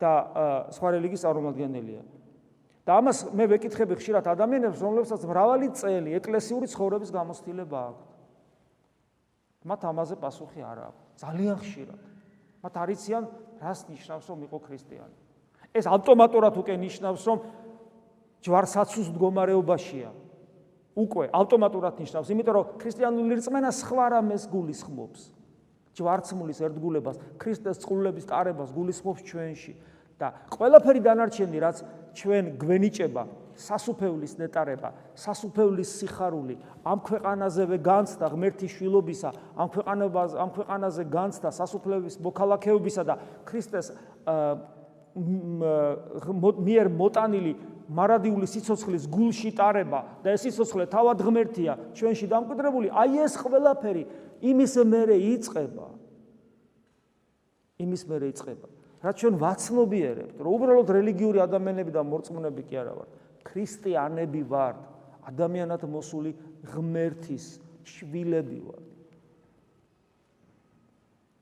და 0.00 0.12
სხვა 0.72 0.88
რელიგიის 0.96 1.20
წარმომადგენელია. 1.20 2.13
და 2.84 3.00
ამას 3.00 3.32
მე 3.32 3.44
ვეკითხები 3.48 3.96
ხშირად 3.96 4.28
ადამიანებს, 4.28 4.78
რომლებსაც 4.84 5.24
მრავალი 5.24 5.68
წელი 5.72 6.10
ეკლესიური 6.20 6.68
ცხოვრების 6.68 7.10
გამოცდილება 7.16 7.78
აქვს. 7.88 8.08
მათ 9.64 9.80
ამაზე 9.88 10.14
პასუხი 10.20 10.60
არ 10.60 10.78
აქვს. 10.92 11.02
ძალიან 11.24 11.56
ხშირად. 11.64 12.00
მათ 12.60 12.74
არიციან, 12.84 13.24
რას 13.64 13.80
ნიშნავს 13.88 14.26
რომ 14.28 14.38
იყო 14.44 14.58
ქრისტიანი. 14.68 15.16
ეს 15.74 15.84
ავტომატურად 15.88 16.54
უკვე 16.60 16.74
ნიშნავს, 16.76 17.22
რომ 17.24 17.38
ჯვარსაცუს 18.44 19.08
მდგომარეობაშია. 19.16 20.10
უკვე 20.94 21.24
ავტომატურად 21.34 21.94
ნიშნავს, 21.98 22.28
იმიტომ 22.30 22.54
რომ 22.54 22.66
ქრისტიანული 22.78 23.34
რწმენა 23.40 23.70
სხვა 23.72 24.04
რამეს 24.14 24.44
გულისხმობს. 24.46 25.20
ჯვარცმულის 25.94 26.58
ერთგულებას, 26.60 27.16
ქრისტეს 27.38 27.80
წყლების 27.82 28.24
ტარებას 28.28 28.70
გულისხმობს 28.74 29.20
ჩვენში 29.24 29.72
და 30.18 30.26
ყველაფერი 30.52 31.00
დანარჩენი, 31.00 31.58
რაც 31.58 31.76
ჩვენ 32.14 32.44
გვენიჭება, 32.58 33.22
სასუფეულის 33.54 34.34
ნეტარება, 34.38 34.90
სასუფეულის 35.14 35.90
სიხარული, 36.00 36.56
ამ 36.82 36.98
ქვეყანაზევე 37.06 37.76
განცდა 37.86 38.26
ღმერთის 38.34 38.70
შვილობისა, 38.74 39.30
ამ 39.54 39.68
ქვეყანებას, 39.74 40.30
ამ 40.34 40.50
ქვეყანაზე 40.56 41.02
განცდა 41.10 41.48
სასუფლების 41.54 42.14
მოქალაქეობისა 42.18 43.02
და 43.06 43.14
ქრისტეს 43.46 43.92
მიერ 45.14 46.86
მოტანილი 46.90 47.52
მარადიული 47.94 48.46
სიცოცხლის 48.50 49.06
გულში 49.06 49.50
ტარება 49.54 50.00
და 50.24 50.34
ეს 50.34 50.48
სიცოცხლე 50.48 50.88
თავად 50.90 51.18
ღმერთია 51.22 51.72
ჩვენში 51.94 52.26
დამკვიდრებული 52.32 52.90
აი 52.90 53.22
ეს 53.22 53.36
ყველაფერი 53.38 54.02
იმის 54.50 54.74
მერე 54.82 55.16
იწება 55.36 55.86
იმის 57.78 58.02
მერე 58.08 58.30
იწება. 58.32 58.73
რაც 59.04 59.20
ჩვენ 59.20 59.34
ვაცნობიერებთ, 59.36 60.36
რომ 60.40 60.50
უბრალოდ 60.56 60.88
რელიგიური 60.96 61.38
ადამიანები 61.44 61.92
და 61.92 62.02
მორწმუნეები 62.08 62.62
კი 62.64 62.74
არა 62.80 62.92
ვართ. 62.96 63.10
ქრისტიანები 63.44 64.42
ვართ, 64.48 64.78
ადამიანად 65.28 65.82
მოსული 65.84 66.32
ღმერთის 66.72 67.44
შვილები 67.84 68.58
ვართ. 68.64 68.86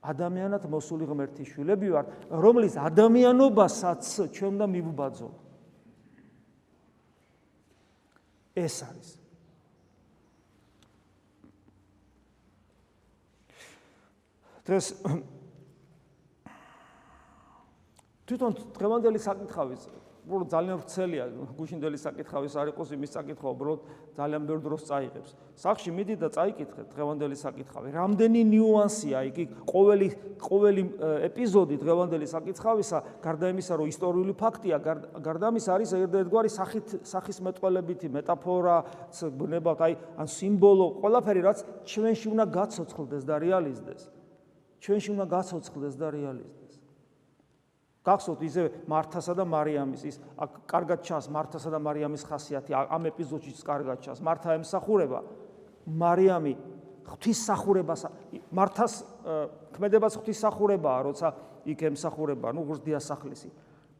ადამიანად 0.02 0.66
მოსული 0.66 1.06
ღმერთის 1.06 1.46
შვილები 1.54 1.88
ვართ, 1.94 2.06
რომლის 2.34 2.74
ადამიანობასაც 2.74 4.02
ჩვენ 4.34 4.50
უნდა 4.58 4.66
მივუბაძოთ. 4.66 5.36
ეს 8.52 8.76
არის 8.84 9.08
დღეს 14.66 14.86
თვითონ 18.32 18.52
დღევანდელი 18.72 19.20
საკითხავიც 19.28 19.82
უბრალოდ 20.22 20.50
ძალიან 20.54 20.76
ვრცელია 20.78 21.24
გუშინდელი 21.58 21.98
საკითხავის 21.98 22.54
არ 22.62 22.68
იყოს 22.70 22.90
იმის 22.94 23.10
საკითხა 23.10 23.48
უბრალოდ 23.58 23.80
ძალიან 24.14 24.42
ბევრ 24.46 24.60
დროს 24.62 24.82
წაიღებს. 24.86 25.30
სახში 25.58 25.90
მიდი 25.90 26.14
და 26.22 26.28
წაიკითხე 26.30 26.82
დღევანდელი 26.94 27.36
საკითხავი. 27.42 27.88
რამდენი 27.90 28.40
ნიუანსია 28.54 29.18
იქ 29.34 29.38
ყოველი 29.66 30.08
ყოველი 30.38 30.82
ეპიზოდი 31.26 31.74
დღევანდელი 31.82 32.26
საკითხავისა, 32.30 32.98
გარდა 33.18 33.46
იმისა, 33.50 33.74
რომ 33.82 33.86
ისტორიული 33.90 34.32
ფაქტია, 34.38 34.76
გარდა 35.26 35.44
ამისა 35.50 35.70
არის 35.74 35.90
ერთგვარი 35.98 36.50
სახით 36.54 36.86
სახის 37.02 37.38
მეტყველებითი 37.42 38.08
მეტაფორა, 38.14 38.76
ბუნებრივად 39.26 39.78
აი 39.82 39.92
ან 40.22 40.26
სიმბოლო, 40.30 40.86
ყველაფერი 41.02 41.40
რაც 41.42 41.58
ჩვენში 41.82 42.26
უნდა 42.30 42.44
გაცოცხლდეს 42.46 43.22
და 43.26 43.34
რეალიზდეს. 43.42 44.02
ჩვენში 44.82 45.08
უნდა 45.18 45.26
გაცოცხლდეს 45.34 45.94
და 45.98 46.06
რეალიზდეს. 46.14 46.61
გახსოვთ 48.02 48.40
ისე 48.42 48.62
მართასა 48.90 49.34
და 49.38 49.44
მარიამის 49.46 50.02
ის 50.10 50.16
კარგად 50.66 51.04
ჩანს 51.06 51.28
მართასა 51.30 51.70
და 51.70 51.78
მარიამის 51.78 52.24
ხასიათი 52.26 52.74
ამ 52.74 53.06
ეპიზოდშიც 53.12 53.62
კარგად 53.62 54.02
ჩანს. 54.02 54.18
მართა 54.26 54.58
ემსახურება. 54.58 55.22
მარიამი 55.86 56.54
ღვთისმსახურებას 57.06 58.02
მართას 58.50 58.92
ქმედებას 59.78 60.18
ღვთისმსახურებაა 60.18 61.00
როცა 61.06 61.28
იქ 61.62 61.80
ემსახურება 61.94 62.50
ნუ 62.50 62.62
ღრდია 62.66 62.98
სახლისი. 62.98 63.50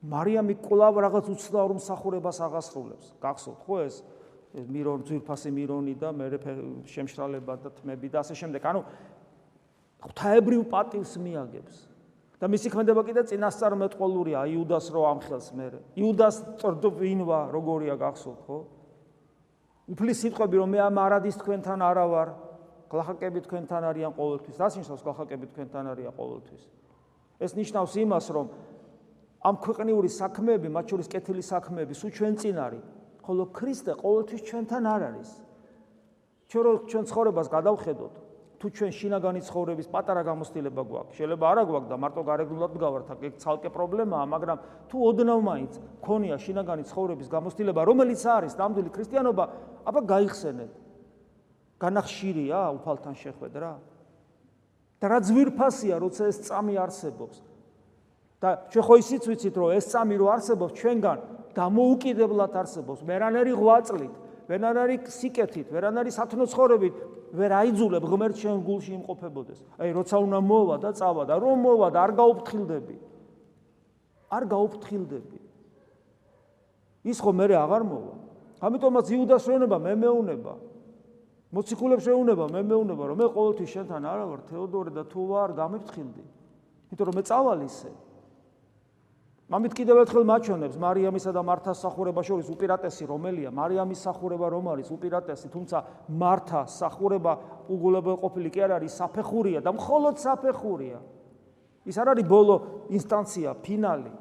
მარიამი 0.02 0.54
კვლავ 0.66 0.94
რაღაც 0.98 1.24
უცნაურ 1.30 1.78
მსახურებას 1.78 2.38
აღასრულებს. 2.42 3.06
გახსოვთ 3.22 3.60
ხო 3.62 3.76
ეს 3.86 4.02
მირონ 4.52 5.06
ძვირფასი 5.06 5.50
მირონი 5.54 5.94
და 5.94 6.10
მე 6.10 6.26
შემშრალება 6.90 7.54
და 7.62 7.70
თმები 7.70 8.08
და 8.10 8.18
ასე 8.26 8.34
შემდეგ. 8.34 8.60
ანუ 8.66 8.82
ღვთაებრივ 10.02 10.60
პატივს 10.66 11.14
მიაგებს 11.22 11.91
და 12.42 12.48
მისი 12.50 12.72
ქმედება 12.74 13.02
კიდე 13.06 13.22
წინასწარმეტყოლურია 13.30 14.40
იუდას 14.50 14.90
რო 14.90 15.02
ამხელს 15.14 15.48
მე. 15.54 15.66
იუდას 15.94 16.36
წერდო 16.58 16.90
ვინვა, 16.98 17.54
როგორია 17.54 17.94
გახსოვთ, 18.02 18.40
ხო? 18.50 18.58
უფლის 19.94 20.18
სიტყვები 20.26 20.56
რომ 20.58 20.74
მე 20.74 20.78
ამ 20.82 20.96
არადის 20.98 21.38
თქვენთან 21.38 21.78
არა 21.86 22.06
ვარ, 22.10 22.28
გლახაკები 22.90 23.40
თქვენთან 23.46 23.82
არიან 23.94 24.12
ყოველთვის. 24.18 24.58
რას 24.58 24.74
ნიშნავს 24.74 25.02
გლახაკები 25.06 25.46
თქვენთან 25.54 25.84
არიან 25.94 26.12
ყოველთვის? 26.18 26.62
ეს 27.46 27.52
ნიშნავს 27.54 27.92
იმას, 28.02 28.26
რომ 28.34 28.46
ამ 29.42 29.54
ქვეყნიური 29.62 30.10
საქმეები, 30.10 30.68
მათ 30.70 30.84
შორის 30.90 31.08
კეთილი 31.14 31.42
საქმეები, 31.46 31.94
სულ 31.94 32.10
ჩვენ 32.10 32.34
წინ 32.42 32.56
არის, 32.58 32.84
ხოლო 33.22 33.42
ქრისტე 33.54 33.92
ყოველთვის 34.02 34.42
ჩვენთან 34.50 34.82
არ 34.82 35.02
არის. 35.14 35.30
ჩვენ 36.50 36.62
რო 36.66 36.72
ჩვენ 36.90 37.04
ცხოვრებას 37.06 37.48
გადავხედოთ, 37.54 38.14
თუ 38.62 38.70
ჩვენ 38.70 38.92
შინაგანი 38.94 39.40
ცხოვრების 39.42 39.88
პატარა 39.90 40.22
გამოცდილება 40.22 40.82
გვაქვს, 40.86 41.14
შეიძლება 41.18 41.46
არა 41.50 41.62
გვაქვს 41.66 41.88
და 41.90 41.96
მარტო 41.98 42.22
გარეგნულად 42.30 42.74
გავართ, 42.78 43.06
აქ 43.10 43.22
ცალკე 43.42 43.68
პრობლემაა, 43.74 44.24
მაგრამ 44.30 44.58
თუ 44.86 44.96
ოდნავ 45.10 45.40
მაინც 45.42 45.72
ქონია 45.98 46.36
შინაგანი 46.38 46.86
ცხოვრების 46.86 47.26
გამოცდილება, 47.26 47.80
რომელიც 47.82 48.22
არის 48.22 48.54
ნამდვილი 48.62 48.90
ქრისტიანობა, 48.94 49.44
აბა 49.82 50.00
გაიხსენეთ. 50.14 50.72
განახშირია 51.82 52.58
უფალთან 52.78 53.14
შეხვედრა? 53.18 53.70
და 55.02 55.06
რა 55.10 55.18
ძვირფასია, 55.26 55.98
როცა 55.98 56.22
ეს 56.30 56.38
წამი 56.46 56.78
არსებობს. 56.78 57.42
და 58.42 58.48
ჩვენ 58.70 58.84
ხო 58.86 58.94
ისიც 59.02 59.22
ვიცით, 59.26 59.54
რომ 59.58 59.68
ეს 59.74 59.86
წამი 59.90 60.14
რო 60.18 60.26
არსებობს 60.34 60.72
ჩვენგან, 60.78 61.18
დამოუკიდებლად 61.54 62.52
არსებობს, 62.62 63.00
მერანერი 63.06 63.52
ღვაწლით, 63.54 64.14
ვერანარი 64.50 64.96
სიკეთით, 65.06 65.66
ვერანარი 65.70 66.10
სათნო 66.10 66.46
ცხოვრებით, 66.50 66.94
ვერ 67.32 67.50
აიძულებ 67.56 68.04
ღმერთ 68.04 68.36
შენ 68.36 68.58
გულში 68.60 68.92
იმყოფებოდეს. 69.00 69.60
აი, 69.80 69.90
როცა 69.96 70.16
უნდა 70.20 70.38
მოვა 70.44 70.76
და 70.84 70.90
წავა 70.92 71.24
და 71.24 71.34
რომ 71.40 71.56
მოვა 71.64 71.88
და 71.88 71.98
არ 72.04 72.12
გაუფრთხილდები. 72.20 72.96
არ 74.28 74.44
გაუფრთხილდები. 74.52 75.38
ის 77.08 77.18
ხო 77.18 77.32
მე 77.32 77.46
აღარ 77.56 77.82
მოვა. 77.88 78.14
ამიტომაც 78.62 79.06
იუდას 79.10 79.42
შეუნება 79.48 79.76
მე 79.80 79.92
მეუნება. 79.96 80.54
მოციქულებს 81.52 82.04
შეუნება 82.06 82.44
მე 82.48 82.60
მეუნება, 82.64 83.02
რომ 83.12 83.16
მე 83.20 83.26
ყოველთვის 83.36 83.68
შენთან 83.74 84.02
არა 84.08 84.24
ვარ, 84.24 84.40
თეოდორე 84.48 84.90
და 84.96 85.02
თუ 85.04 85.20
ვარ, 85.28 85.50
გამიფრთხილდი. 85.52 86.24
იმიტომ 86.88 87.06
რომ 87.08 87.16
მე 87.16 87.22
წავალისე. 87.28 87.90
მამით 89.52 89.74
კიდევ 89.76 89.98
ერთხელ 90.00 90.24
მაჩვენებს 90.24 90.76
მარიამისა 90.80 91.32
და 91.36 91.42
მართას 91.44 91.82
სახურება 91.84 92.22
შორის 92.24 92.48
უპირატესი 92.48 93.04
რომელია? 93.04 93.50
მარიამის 93.52 94.00
სახურება 94.08 94.48
რომ 94.48 94.70
არის 94.72 94.88
უპირატესი, 94.96 95.52
თუმცა 95.52 95.78
მართას 96.08 96.78
სახურება 96.80 97.32
უგულებელ 97.68 98.16
ყოფილი 98.24 98.48
კი 98.48 98.64
არ 98.64 98.72
არის, 98.80 98.96
საფეხურია 98.96 99.60
და 99.60 99.76
მხოლოდ 99.76 100.14
საფეხურია. 100.24 100.98
ის 101.84 101.96
არ 101.98 102.08
არის 102.16 102.26
ბოლო 102.32 102.56
ინსტანცია, 102.96 103.50
ფინალი. 103.60 104.12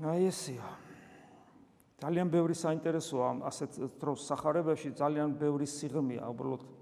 აი 0.00 0.30
ესია. 0.30 0.64
ძალიან 2.00 2.28
ბევრი 2.32 2.54
საინტერესოა 2.54 3.24
ამ 3.34 3.38
ასეთ 3.50 3.98
დროს 4.00 4.24
სახარებებში, 4.30 4.94
ძალიან 4.96 5.34
ბევრი 5.36 5.66
სიღრმეა, 5.66 6.24
უბრალოდ 6.30 6.79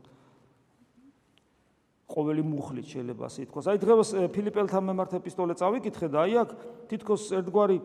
ყოველი 2.09 2.43
მუხლით 2.43 2.87
შეიძლება 2.89 3.23
ასე 3.29 3.41
ითქვას. 3.45 3.67
აი 3.69 3.79
დღეს 3.85 4.11
ფილიპელთან 4.33 4.83
მიმართ 4.89 5.13
ეპისტოლე 5.21 5.53
წავიკითხე 5.61 6.07
და 6.09 6.19
აი 6.25 6.33
აქ 6.41 6.51
თითქოს 6.89 7.23
ერთგვარი 7.37 7.79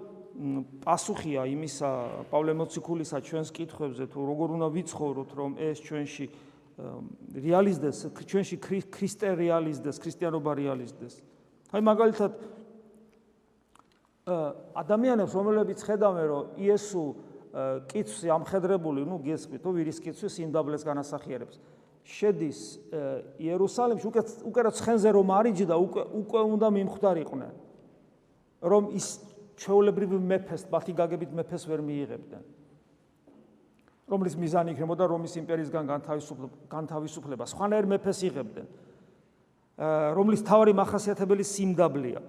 პასუხია 0.81 1.43
იმისა 1.51 1.89
პავლე 2.31 2.53
მოციქულისა 2.57 3.19
ჩვენს 3.19 3.49
კითხვებზე 3.53 4.05
თუ 4.09 4.19
როგორ 4.23 4.47
უნდა 4.57 4.67
ვიცხოვროთ 4.73 5.29
რომ 5.37 5.51
ეს 5.59 5.77
ჩვენში 5.83 6.25
რეალიზდეს 7.37 7.97
ჩვენში 8.17 8.57
ქრისტე 8.89 9.29
რეალიზდეს 9.37 9.97
ქრისტიანობა 10.01 10.51
რეალიზდეს. 10.57 11.13
აი 11.69 11.81
მაგალითად 11.83 12.31
ადამიანებს 14.23 15.33
რომლებიც 15.35 15.79
ხედავენ 15.83 16.25
რომ 16.31 16.43
იესო 16.63 17.03
კითხვის 17.91 18.25
ამხედრებული 18.33 19.05
ნუ 19.05 19.19
გესმით 19.21 19.61
თუ 19.61 19.69
ვირის 19.77 19.99
კითხვის 20.01 20.33
სიმდაბლეს 20.33 20.81
განასახიერებს. 20.87 21.59
შედის 22.03 22.59
იერუსალიმში 23.39 24.05
უკვე 24.07 24.21
უკვე 24.49 24.71
ცხენზე 24.75 25.09
რომ 25.15 25.27
არიჯდა 25.39 25.75
უკვე 25.75 26.01
უკვე 26.19 26.41
უნდა 26.53 26.67
მიმხვდარიყვნენ 26.77 27.53
რომ 28.63 28.83
ის 28.95 29.07
ჩეულებრივი 29.59 30.17
მეფეს 30.19 30.67
ბათი 30.71 30.93
გაგებით 30.97 31.31
მეფეს 31.31 31.63
ვერ 31.69 31.81
მიიღებდნენ. 31.83 32.43
რომლის 34.03 34.35
მიზანი 34.35 34.75
იქნებოდა 34.75 35.03
რომის 35.07 35.33
იმპერიისგან 35.39 35.83
განთავისუფლება. 36.67 37.43
სხვანაირ 37.47 37.85
მეფეს 37.87 38.19
იღებდნენ. 38.27 38.67
რომლის 40.13 40.41
თავი 40.45 40.73
მახასიათებელი 40.77 41.43
სიმდაბლეა 41.43 42.21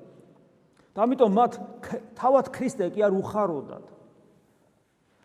და 0.97 0.99
ამიტომ 1.05 1.31
მათ 1.37 1.53
თავად 2.17 2.47
ქრისტე 2.49 2.89
კი 2.95 3.05
არ 3.05 3.13
უხაროდათ 3.21 3.87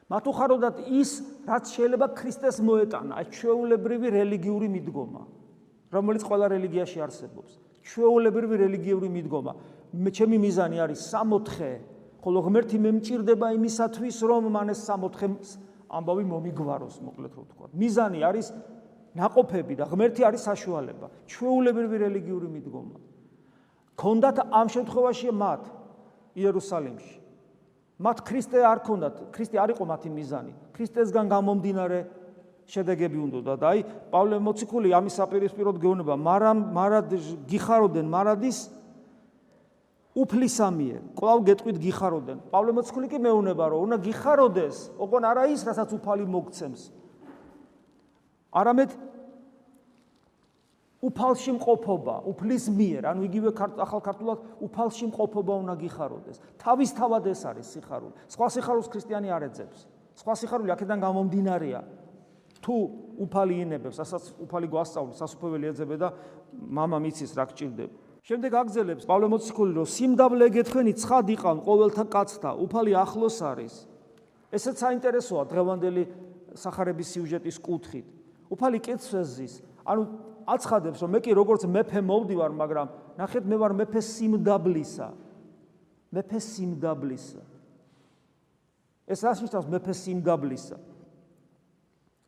მათ 0.10 0.26
უხაროდათ 0.26 0.78
ის, 0.90 1.10
რაც 1.46 1.70
შეიძლება 1.70 2.08
ქრისტეს 2.18 2.58
მოეტანა, 2.66 3.14
აი 3.22 3.26
ჩვეულებრივი 3.30 4.10
რელიგიური 4.18 4.68
მიდგომა, 4.74 5.22
რომელიც 5.94 6.24
ყველა 6.26 6.48
რელიგიაში 6.50 6.98
არსებობს. 7.06 7.52
ჩვეულებრივი 7.86 8.56
რელიგიური 8.58 9.10
მიდგომა. 9.10 9.54
ჩემი 10.10 10.38
მიზანი 10.42 10.78
არის 10.82 11.00
6-4, 11.14 11.78
ხოლო 12.26 12.40
ღმერთი 12.42 12.78
მე 12.82 12.92
მჭირდება 12.98 13.48
იმისათვის, 13.54 14.18
რომ 14.26 14.44
მან 14.50 14.68
ეს 14.74 14.82
6-4 14.90 15.58
ამბავი 15.90 16.26
მომიგვაროს, 16.26 16.96
მოკლედ 17.06 17.34
რო 17.38 17.42
ვთქვა. 17.46 17.68
მიზანი 17.74 18.20
არის 18.26 18.48
ناقოფები 19.14 19.74
და 19.78 19.86
ღმერთი 19.90 20.22
არის 20.26 20.42
საშუალება, 20.42 21.08
ჩვეულებრივი 21.30 21.98
რელიგიური 22.06 22.48
მიდგომა. 22.50 22.98
ქონდათ 23.94 24.38
ამ 24.50 24.68
შემთხვევაში 24.74 25.30
მათ 25.34 25.64
იერუსალიმში 26.34 27.19
მათ 28.00 28.18
ქრისტე 28.24 28.64
არ 28.64 28.80
ქონდათ, 28.88 29.16
ქრისტე 29.36 29.58
არ 29.60 29.70
იყო 29.76 29.84
მათი 29.84 30.10
მიზანი. 30.10 30.54
ქრისტესგან 30.72 31.26
გამომდინარე 31.28 32.00
შედეგები 32.70 33.18
უნდა 33.20 33.56
და 33.60 33.68
აი 33.76 33.80
პავლე 34.14 34.38
მოციქული 34.40 34.94
ამის 34.96 35.18
საპირისპიროდ 35.20 35.76
გეუბნება, 35.84 36.16
მარამ 36.16 36.60
მარად 36.72 37.12
გიხაროდენ 37.50 38.08
მარადის 38.08 38.58
უფლისამიერ. 40.16 41.02
კვლავ 41.18 41.40
გეტყვით 41.50 41.78
გიხაროდენ. 41.80 42.38
პავლე 42.54 42.72
მოციქული 42.78 43.08
კი 43.12 43.20
მეუბნება, 43.20 43.64
რომ 43.68 43.80
უნდა 43.84 43.98
გიხაროდეს, 44.08 44.78
ოღონ 44.96 45.24
არა 45.28 45.44
ის, 45.54 45.62
რასაც 45.68 45.90
უფალი 46.00 46.24
მოგცემს. 46.24 46.82
არამედ 48.54 48.90
უფალში 51.00 51.52
მყოფობა, 51.56 52.16
უფლის 52.28 52.66
მიერ, 52.76 53.04
ანუ 53.08 53.22
იგივე 53.24 53.50
ახალ 53.56 54.02
ქართულად 54.04 54.40
უფალში 54.60 55.06
მყოფობა 55.08 55.54
უნდა 55.64 55.76
გიხაროდეს. 55.80 56.38
თავისთავად 56.60 57.24
ეს 57.32 57.42
არის 57.48 57.68
სიხარული. 57.72 58.14
სხვა 58.28 58.48
სიხარულს 58.52 58.88
ქრისტიანი 58.92 59.30
არ 59.32 59.44
ეძებს. 59.48 59.80
სხვა 60.20 60.34
სიხარული 60.36 60.70
აქედან 60.76 61.00
გამომდინარეა. 61.00 61.82
თუ 62.60 62.76
უფალი 63.24 63.56
ინებებს, 63.64 63.98
ასაც 64.04 64.24
უფალი 64.44 64.68
გვასწავლის, 64.68 65.16
სასופეველი 65.24 65.66
ეძებე 65.72 65.96
და 65.96 66.12
мама 66.52 67.00
მიცის 67.00 67.32
რა 67.32 67.48
გჭირდება. 67.48 67.96
შემდეგ 68.20 68.52
აგზელებს 68.52 69.08
პავლე 69.08 69.28
მოციქული 69.32 69.72
რომ 69.80 69.88
სიმდაბლე 69.88 70.46
გეთქვენი 70.52 70.94
ცხად 71.00 71.28
იყავ 71.40 71.58
ყოველთა 71.64 72.04
კაცთა, 72.12 72.50
უფალი 72.60 72.92
ახლოს 73.00 73.40
არის. 73.40 73.74
ესეც 74.52 74.76
საინტერესოა 74.84 75.44
დღევანდელი 75.48 76.04
სახარების 76.60 77.08
სიუჟეტის 77.16 77.58
კუთხით. 77.64 78.08
უფალი 78.52 78.78
კეთს 78.84 79.16
ზის, 79.24 79.64
ანუ 79.88 80.04
აცხადებს, 80.50 81.00
რომ 81.04 81.10
მე 81.14 81.20
კი 81.24 81.32
როგორც 81.38 81.66
მეფე 81.70 82.02
მოვდივარ, 82.02 82.52
მაგრამ 82.58 82.88
ნახეთ, 83.20 83.44
მე 83.46 83.56
ვარ 83.62 83.74
მეფე 83.78 84.02
სიმდაბლისა. 84.02 85.08
მეფე 86.10 86.40
სიმდაბლისა. 86.42 87.42
ეს 89.10 89.20
რას 89.26 89.42
ნიშნავს 89.42 89.68
მეფე 89.70 89.94
სიმდაბლისა? 89.94 90.78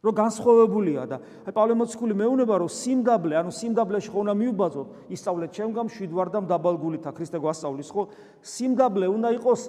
რომ 0.01 0.13
განსხვავებულია 0.17 1.01
და 1.05 1.17
აი 1.45 1.53
პავლე 1.53 1.73
მოციქული 1.77 2.13
მეუნება 2.17 2.55
რომ 2.57 2.69
სიმდაბლე, 2.73 3.33
ანუ 3.37 3.51
სიმდაბლეში 3.53 4.09
ხო 4.09 4.17
უნდა 4.25 4.33
მიუბაძოთ, 4.33 4.87
ისწავლეთ 5.13 5.49
ჩემგან 5.53 5.87
შვიდვარ 5.93 6.27
და 6.33 6.39
დაბალგულითა 6.49 7.09
ქრისტე 7.13 7.37
გვასწავლის 7.37 7.89
ხო? 7.93 8.03
სიმდაბლე 8.41 9.05
უნდა 9.13 9.29
იყოს 9.37 9.61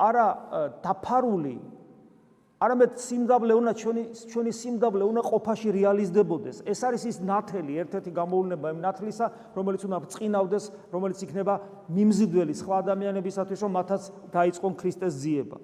არა 0.00 0.26
დაფარული 0.80 1.56
არამედ 2.62 2.92
სიმდაბლე 3.02 3.52
უნდა 3.58 3.72
ჩვენი 3.74 4.02
ჩვენი 4.30 4.52
სიმდაბლე 4.54 5.04
უნდა 5.10 5.22
ყოფაში 5.26 5.68
რეალიზდებოდეს. 5.74 6.56
ეს 6.70 6.80
არის 6.86 7.02
ის 7.10 7.16
ნათელი, 7.26 7.72
ერთ-ერთი 7.82 8.10
გამოვლენა 8.14 8.68
იმ 8.70 8.78
ნათლისა, 8.78 9.26
რომელიც 9.58 9.82
უნდა 9.84 9.98
წინავდეს, 10.14 10.64
რომელიც 10.94 11.18
იქნება 11.26 11.54
მიმზიდველი 11.90 12.54
სხვა 12.54 12.74
ადამიანებისათვის, 12.82 13.58
რომ 13.58 13.72
მათაც 13.74 14.02
დაიწყონ 14.30 14.72
ქრისტეს 14.78 15.14
ძიება. 15.18 15.58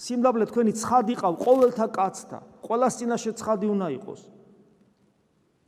სიმდაბლე 0.00 0.44
თქვენი 0.48 0.72
ცხადი 0.74 1.14
ყავ 1.20 1.34
ყოველთა 1.44 1.86
კაცთა, 1.92 2.38
ყოველას 2.66 2.94
წინაშე 2.98 3.30
ცხადი 3.38 3.66
უნდა 3.68 3.88
იყოს. 4.00 4.20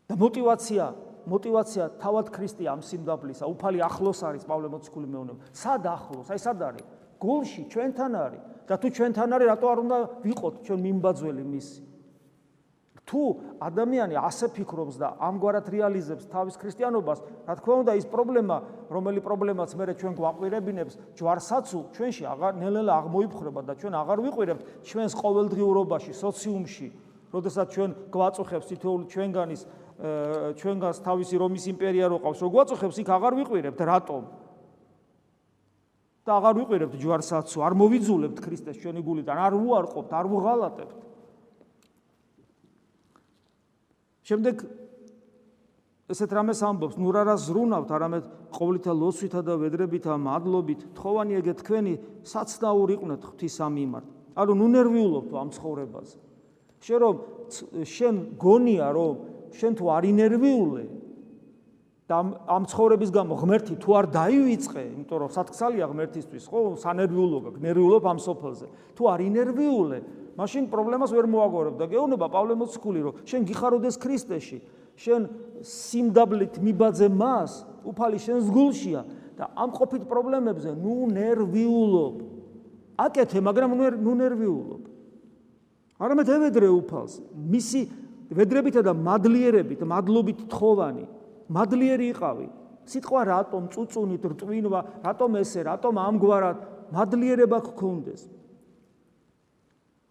და 0.06 0.14
мотиваცია, 0.14 0.84
мотиваცია 1.26 1.84
თავად 1.98 2.26
ქრისტე 2.30 2.64
ამ 2.70 2.80
სიმდაბლისა, 2.80 3.44
უფალი 3.50 3.82
ახლოს 3.82 4.22
არის 4.22 4.46
პავლე 4.46 4.70
მოციქული 4.70 5.06
მეუბნება. 5.10 5.40
სად 5.50 5.82
ახლოს? 5.82 6.30
აი 6.30 6.38
სად 6.38 6.58
არის? 6.62 6.86
გულში, 7.18 7.62
ჩვენთან 7.66 8.12
არის. 8.14 8.42
და 8.66 8.74
თუ 8.76 8.88
ჩვენთან 8.90 9.30
არის, 9.36 9.48
რატო 9.50 9.66
არ 9.70 9.78
უნდა 9.86 9.98
ვიყოთ 10.26 10.54
ჩვენ 10.66 10.80
მიმბაძველი 10.86 11.44
მისი? 11.46 11.82
თუ 13.06 13.22
ადამიანი 13.62 14.18
ასე 14.18 14.50
ფიქრობს 14.50 14.98
და 14.98 15.14
ამგვარად 15.22 15.66
რეალიზებს 15.70 16.26
თავის 16.26 16.58
ქრისტიანობას, 16.58 17.18
რა 17.46 17.54
თქმა 17.62 17.74
უნდა, 17.86 17.92
ის 18.02 18.06
პრობლემა, 18.10 18.56
რომელი 18.90 19.20
პრობლემაც 19.22 19.70
მე 19.78 19.94
ჩვენ 19.94 20.12
გვაყვირებინებს, 20.18 20.94
ჯვარსაცულ 21.14 21.82
ჩვენში 21.94 22.24
აღარ 22.26 22.52
ნელ-ნელა 22.58 22.92
აღმოიფხრება 23.06 23.60
და 23.62 23.72
ჩვენ 23.78 23.94
აღარ 24.02 24.18
ვიყვირებთ 24.26 24.62
ჩვენს 24.82 25.12
ყოველდღიურობაში, 25.22 26.12
სოციუმში, 26.18 26.88
როდესაც 27.30 27.66
ჩვენ 27.70 27.90
გვაწუხებს 28.10 28.66
თითოეული 28.74 29.04
ჩვენგანის 29.06 29.62
ჩვენგანს 29.96 30.98
თავისი 31.06 31.34
რომის 31.40 31.64
იმპერია 31.72 32.10
რო 32.10 32.18
ყავს, 32.20 32.42
რო 32.42 32.48
გვაწუხებს, 32.52 32.96
იქ 33.00 33.08
აღარ 33.16 33.32
ვიყვირებთ 33.38 33.80
რატომ? 33.86 34.22
და 36.26 36.30
აღარ 36.42 36.54
ვიყვირებთ 36.58 36.94
ჯვარსაცო, 36.98 37.58
არ 37.62 37.74
მოვიძულებთ 37.78 38.38
ქრისტეს 38.42 38.76
ჩვენი 38.82 39.00
გულიდან, 39.06 39.38
არ 39.46 39.54
უარყოფთ, 39.54 40.10
არ 40.10 40.26
ვღალატებთ. 40.26 40.98
შემდეგ 44.26 44.56
ესეთ 46.10 46.30
რამეს 46.34 46.60
ამბობს, 46.66 46.98
ნუ 46.98 47.10
რა 47.14 47.34
ზრუნავთ, 47.38 47.90
არამედ 47.94 48.24
ყოვლითა 48.50 48.92
ლოცვითა 48.94 49.40
და 49.46 49.54
ვედრებითა 49.58 50.12
მადლობით, 50.18 50.80
თხოვანი 50.98 51.32
ეგეთ 51.38 51.58
თქვენი 51.62 51.94
საცნაური 52.26 52.92
იყვნეთ 52.98 53.22
ღვთის 53.22 53.56
ამ 53.62 53.72
მიმართ. 53.78 54.06
ანუ 54.34 54.52
ნუ 54.58 54.66
ნერვიულობთ 54.74 55.30
ამ 55.30 55.48
ცხოვრებაზე. 55.54 56.16
შენ 56.82 56.98
რომ 57.02 57.14
შენ 57.86 58.14
გონია 58.38 58.88
რომ 58.94 59.14
შენ 59.54 59.72
თუ 59.78 59.84
არ 59.94 60.02
ინერვიულე, 60.10 60.84
და 62.06 62.18
ამ 62.46 62.62
ცხოვრების 62.70 63.10
გამო 63.10 63.34
ღმერთი 63.34 63.74
თუ 63.82 63.90
არ 63.98 64.06
დაივიწყე, 64.14 64.82
იმიტომ 64.94 65.18
რომ 65.26 65.30
სათქცალია 65.34 65.86
ღმერთისთვის, 65.90 66.44
ხო, 66.46 66.60
სანერვიულო 66.78 67.38
გაქვს, 67.42 67.62
ნერვიულობ 67.66 68.04
ამ 68.06 68.18
სოფელზე. 68.22 68.66
თუ 68.94 69.02
არ 69.10 69.20
ინერვიულე, 69.26 69.98
მაშინ 70.38 70.64
პრობლემას 70.70 71.10
ვერ 71.10 71.26
მოაგორებ 71.26 71.74
და 71.82 71.84
გეუბნება 71.90 72.26
პავლე 72.30 72.54
მოციქული, 72.62 73.00
რომ 73.02 73.14
შენ 73.26 73.40
გიხაროდეს 73.50 73.96
ქრისტეში, 73.98 74.58
შენ 75.02 75.20
სიმდაბლით 75.66 76.54
მიბაძე 76.62 77.08
მას, 77.10 77.66
უფალი 77.82 78.18
შენს 78.22 78.46
გულშია 78.54 79.02
და 79.34 79.50
ამ 79.58 79.70
ყოფით 79.74 80.06
პრობლემებზე 80.06 80.78
ნუ 80.78 81.10
ნერვიულობ. 81.10 82.16
აკეთე, 83.02 83.38
მაგრამ 83.42 83.70
ნუ 83.98 84.12
ნერვიულობ. 84.14 84.82
არამედ 85.98 86.28
ევედრე 86.30 86.70
უფალს, 86.70 87.18
მისი 87.34 87.80
ვედრებითა 88.30 88.86
და 88.86 88.94
მადლიერებით, 88.94 89.82
მადლობით 89.82 90.46
თხოვანი 90.54 91.15
მადლიერი 91.50 92.06
იყავი. 92.12 92.48
სიტყვა 92.86 93.20
რატომ 93.26 93.62
წუწუნით 93.74 94.22
რტვინვა, 94.32 94.80
რატომ 95.02 95.30
ესე, 95.42 95.66
რატომ 95.66 95.94
ამგვარად 95.98 96.58
მადლიერება 96.94 97.58
გქონდეს? 97.66 98.22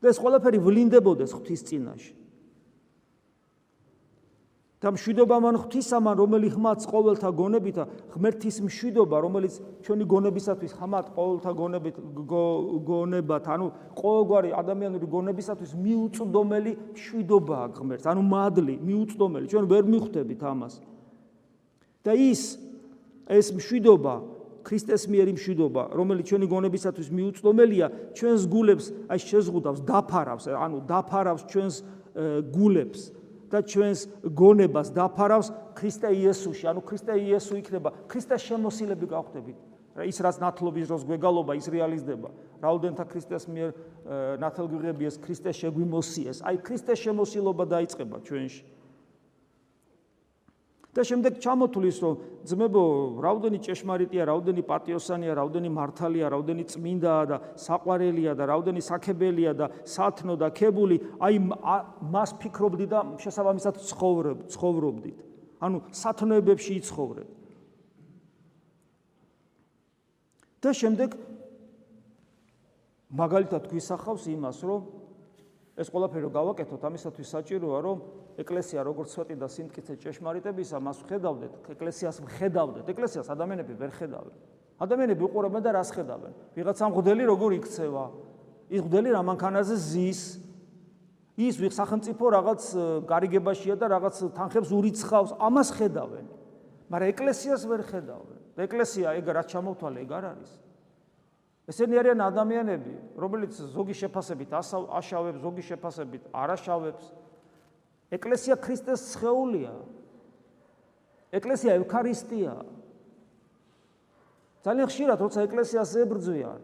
და 0.06 0.12
ეს 0.14 0.22
ყველაფერი 0.22 0.60
ვლინდებოდეს 0.62 1.34
ღვთის 1.34 1.62
წინაშე. 1.66 2.14
და 4.86 4.92
მშვიდობა 4.94 5.38
მან 5.42 5.56
ღვთისამან, 5.66 6.14
რომელიც 6.14 6.54
ხმაც 6.54 6.82
ყოველთა 6.86 7.30
გონებითა, 7.34 7.84
ღმერთის 8.14 8.58
მშვიდობა, 8.70 9.18
რომელიც 9.26 9.54
ჩვენი 9.82 10.06
გონებისათვის 10.06 10.72
ხმათ 10.78 11.06
ყოველთა 11.16 11.52
გონებით 11.58 11.96
გონებათ, 12.86 13.44
ანუ 13.50 13.66
ყოველგვარი 13.98 14.50
ადამიანური 14.54 15.08
გონებისათვის 15.10 15.72
მიუწვდომელი 15.74 16.72
მშვიდობაა 16.94 17.68
ღმერთს, 17.82 18.06
ანუ 18.14 18.22
მადლი, 18.30 18.76
მიუწვდომელი. 18.86 19.46
ჩვენ 19.50 19.66
ვერ 19.74 19.84
მიხვდებით 19.90 20.42
ამას. 20.46 20.74
და 22.06 22.14
ის 22.14 22.62
ეს 23.26 23.50
მშვიდობა 23.58 24.16
ქრისტეს 24.66 25.06
მიერ 25.10 25.30
მშვიდობა 25.34 25.84
რომელიც 25.94 26.26
ჩვენი 26.30 26.48
გონებისათვის 26.50 27.10
მიუწვდომელია 27.14 27.88
ჩვენს 28.18 28.44
გულებს 28.50 28.86
აი 29.10 29.20
შეზღუდავს 29.26 29.82
დაფარავს 29.86 30.46
ანუ 30.54 30.78
დაფარავს 30.90 31.44
ჩვენს 31.50 31.76
გულებს 32.54 33.02
და 33.52 33.62
ჩვენს 33.62 34.00
გონებას 34.34 34.90
დაფარავს 34.96 35.50
ქრისტე 35.78 36.10
იესოში 36.18 36.66
ანუ 36.72 36.82
ქრისტე 36.82 37.14
იესო 37.22 37.54
იქნება 37.62 37.90
ქრისტეს 38.10 38.42
შემოსილები 38.50 39.06
გავხდებით. 39.12 39.58
ის 39.96 40.18
რაც 40.20 40.38
ნათლობის 40.44 40.88
დროს 40.92 41.04
გვეგალობა 41.08 41.56
ის 41.56 41.68
რეალიზდება. 41.72 42.30
რაუდენთა 42.60 43.04
ქრისტეს 43.06 43.48
მიერ 43.48 43.70
ნათლგვიღები 44.44 45.04
ეს 45.08 45.16
ქრისტეს 45.24 45.56
შეგვიმოსიეს. 45.62 46.38
აი 46.44 46.56
ქრისტეს 46.68 47.00
შემოსილობა 47.06 47.64
დაიწყება 47.64 48.18
ჩვენში 48.28 48.75
და 50.96 51.04
შემდეგ 51.04 51.34
ჩამოთulis 51.44 51.98
რომ 52.00 52.16
ძმებო, 52.48 52.84
რაუდენი 53.20 53.60
ჭეშმარიტია, 53.68 54.24
რაუდენი 54.32 54.64
პატიოსანია, 54.64 55.34
რაუდენი 55.36 55.70
მართალია, 55.76 56.26
რაუდენი 56.32 56.64
წმინდაა 56.72 57.24
და 57.28 57.38
საყვარელია 57.60 58.32
და 58.40 58.44
რაუდენი 58.48 58.80
საქებელია 58.80 59.52
და 59.60 59.68
სათნო 59.84 60.40
და 60.40 60.48
ქებული, 60.56 60.96
აი 61.20 61.36
მას 62.16 62.40
ფიქრობდი 62.40 62.86
და 62.88 63.00
შესაბამისად 63.20 63.76
ცხოვრობ, 63.92 64.38
ცხოვრობდით. 64.56 65.18
ანუ 65.60 65.78
სათნოებებში 65.92 66.72
იცხოვრებ. 66.80 67.28
და 70.66 70.72
შემდეგ 70.74 71.10
მაგალითად 73.14 73.68
გვისახავს 73.70 74.24
იმას, 74.34 74.58
რომ 74.66 74.82
ეს 75.76 75.92
ყველაფერი 75.92 76.30
გავაკეთოთ, 76.32 76.82
ამისათვის 76.88 77.28
საჭიროა, 77.36 77.80
რომ 77.84 77.98
ეკლესია 78.40 78.80
როგორც 78.88 79.10
სვეტი 79.12 79.36
და 79.36 79.48
სიმტკიცე 79.52 79.94
ჭეშმარიტებისა, 80.00 80.78
მას 80.80 81.04
ხედავდეთ, 81.04 81.54
ეკლესიას 81.76 82.18
ხედავდეთ. 82.40 82.86
ეკლესიას 82.96 83.28
ადამიანები 83.28 83.74
ვერ 83.76 83.92
ხედავენ. 83.92 84.36
ადამიანები 84.80 85.22
უყურებენ 85.28 85.62
და 85.64 85.72
რას 85.76 85.92
ხედავენ? 85.92 86.34
ვიღაცა 86.56 86.86
მღვდელი 86.92 87.24
როგორ 87.28 87.52
იქცევა? 87.60 88.06
ის 88.72 88.80
მღვდელი 88.82 89.10
რა 89.16 89.22
მანქანაზე 89.28 89.76
ზის? 89.76 90.22
ის 91.36 91.56
ვიღ 91.60 91.74
სახელმწიფო 91.76 92.26
რაღაც 92.32 92.62
გარიგებაშია 93.12 93.76
და 93.76 93.86
რაღაც 93.92 94.16
თანხებს 94.32 94.70
ურიცხავს, 94.72 95.32
ამას 95.36 95.70
ხედავენ. 95.76 96.26
მაგრამ 96.88 97.12
ეკლესიას 97.12 97.62
ვერ 97.68 97.82
ხედავენ. 97.84 98.40
ეკლესია 98.56 99.08
ეგ 99.20 99.26
რაც 99.36 99.48
ჩამოვთვალე, 99.52 99.98
ეგ 100.08 100.12
არ 100.16 100.26
არის. 100.32 100.52
ესენი 101.66 101.98
არიან 101.98 102.22
ადამიანები, 102.22 102.94
რომელიც 103.18 103.58
ზოგი 103.74 103.96
შეფასებით 103.98 104.50
აშავებს, 104.54 105.40
ზოგი 105.42 105.64
შეფასებით 105.66 106.24
არაშავებს. 106.30 107.06
ეკლესია 108.14 108.56
ქრისტეს 108.62 109.02
სხეულია. 109.18 109.74
ეკლესია 111.34 111.72
ევქარისტია. 111.82 112.54
ძალიან 114.66 114.88
ხშირად 114.90 115.20
როცა 115.26 115.40
ეკლესიას 115.46 115.92
ებრძვიან, 116.06 116.60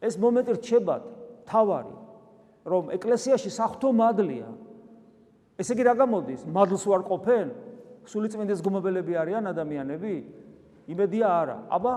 ეს 0.00 0.14
მომენტი 0.20 0.52
რჩება 0.60 0.96
თავარი, 1.48 1.94
რომ 2.66 2.84
ეკლესიაში 2.96 3.50
საფრთხო 3.52 3.90
მადლია. 3.92 4.48
ესე 5.60 5.72
იგი 5.76 5.84
რა 5.86 5.94
გამოდის? 5.96 6.40
მადლს 6.44 6.84
ვარ 6.88 7.02
ყოფენ? 7.08 7.48
სულიწმინდის 8.06 8.60
გუმობელები 8.64 9.12
არიან 9.16 9.44
ადამიანები? 9.52 10.14
იმედია 10.88 11.26
არა. 11.26 11.58
აბა 11.72 11.94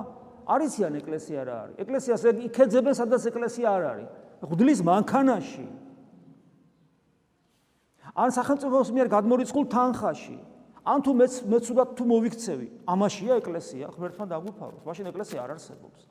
არიციან 0.47 0.93
ეკლესია 0.99 1.41
რა 1.43 1.56
არის? 1.63 1.75
ეკლესიას 1.84 2.21
იქეძებენ 2.47 2.93
სადაც 2.95 3.21
ეკლესია 3.32 3.67
არ 3.69 3.84
არის. 3.91 4.08
ღვდლის 4.45 4.80
მანქანაში. 4.86 5.67
ან 8.15 8.30
სახელმწიფოს 8.34 8.89
მიერ 8.95 9.08
გადმორიცხულ 9.10 9.65
თანხაში. 9.69 10.38
ან 10.89 10.99
თუ 11.04 11.12
მეც 11.13 11.34
მეცუდად 11.45 11.89
თუ 11.97 12.04
მოვიქცევი, 12.10 12.67
ამაშია 12.88 13.34
ეკლესია, 13.43 13.86
ღმერთმა 13.93 14.25
დაგვიფაროს. 14.32 14.84
მაშინ 14.88 15.06
ეკლესია 15.12 15.39
არ 15.43 15.52
არსებობს. 15.60 16.02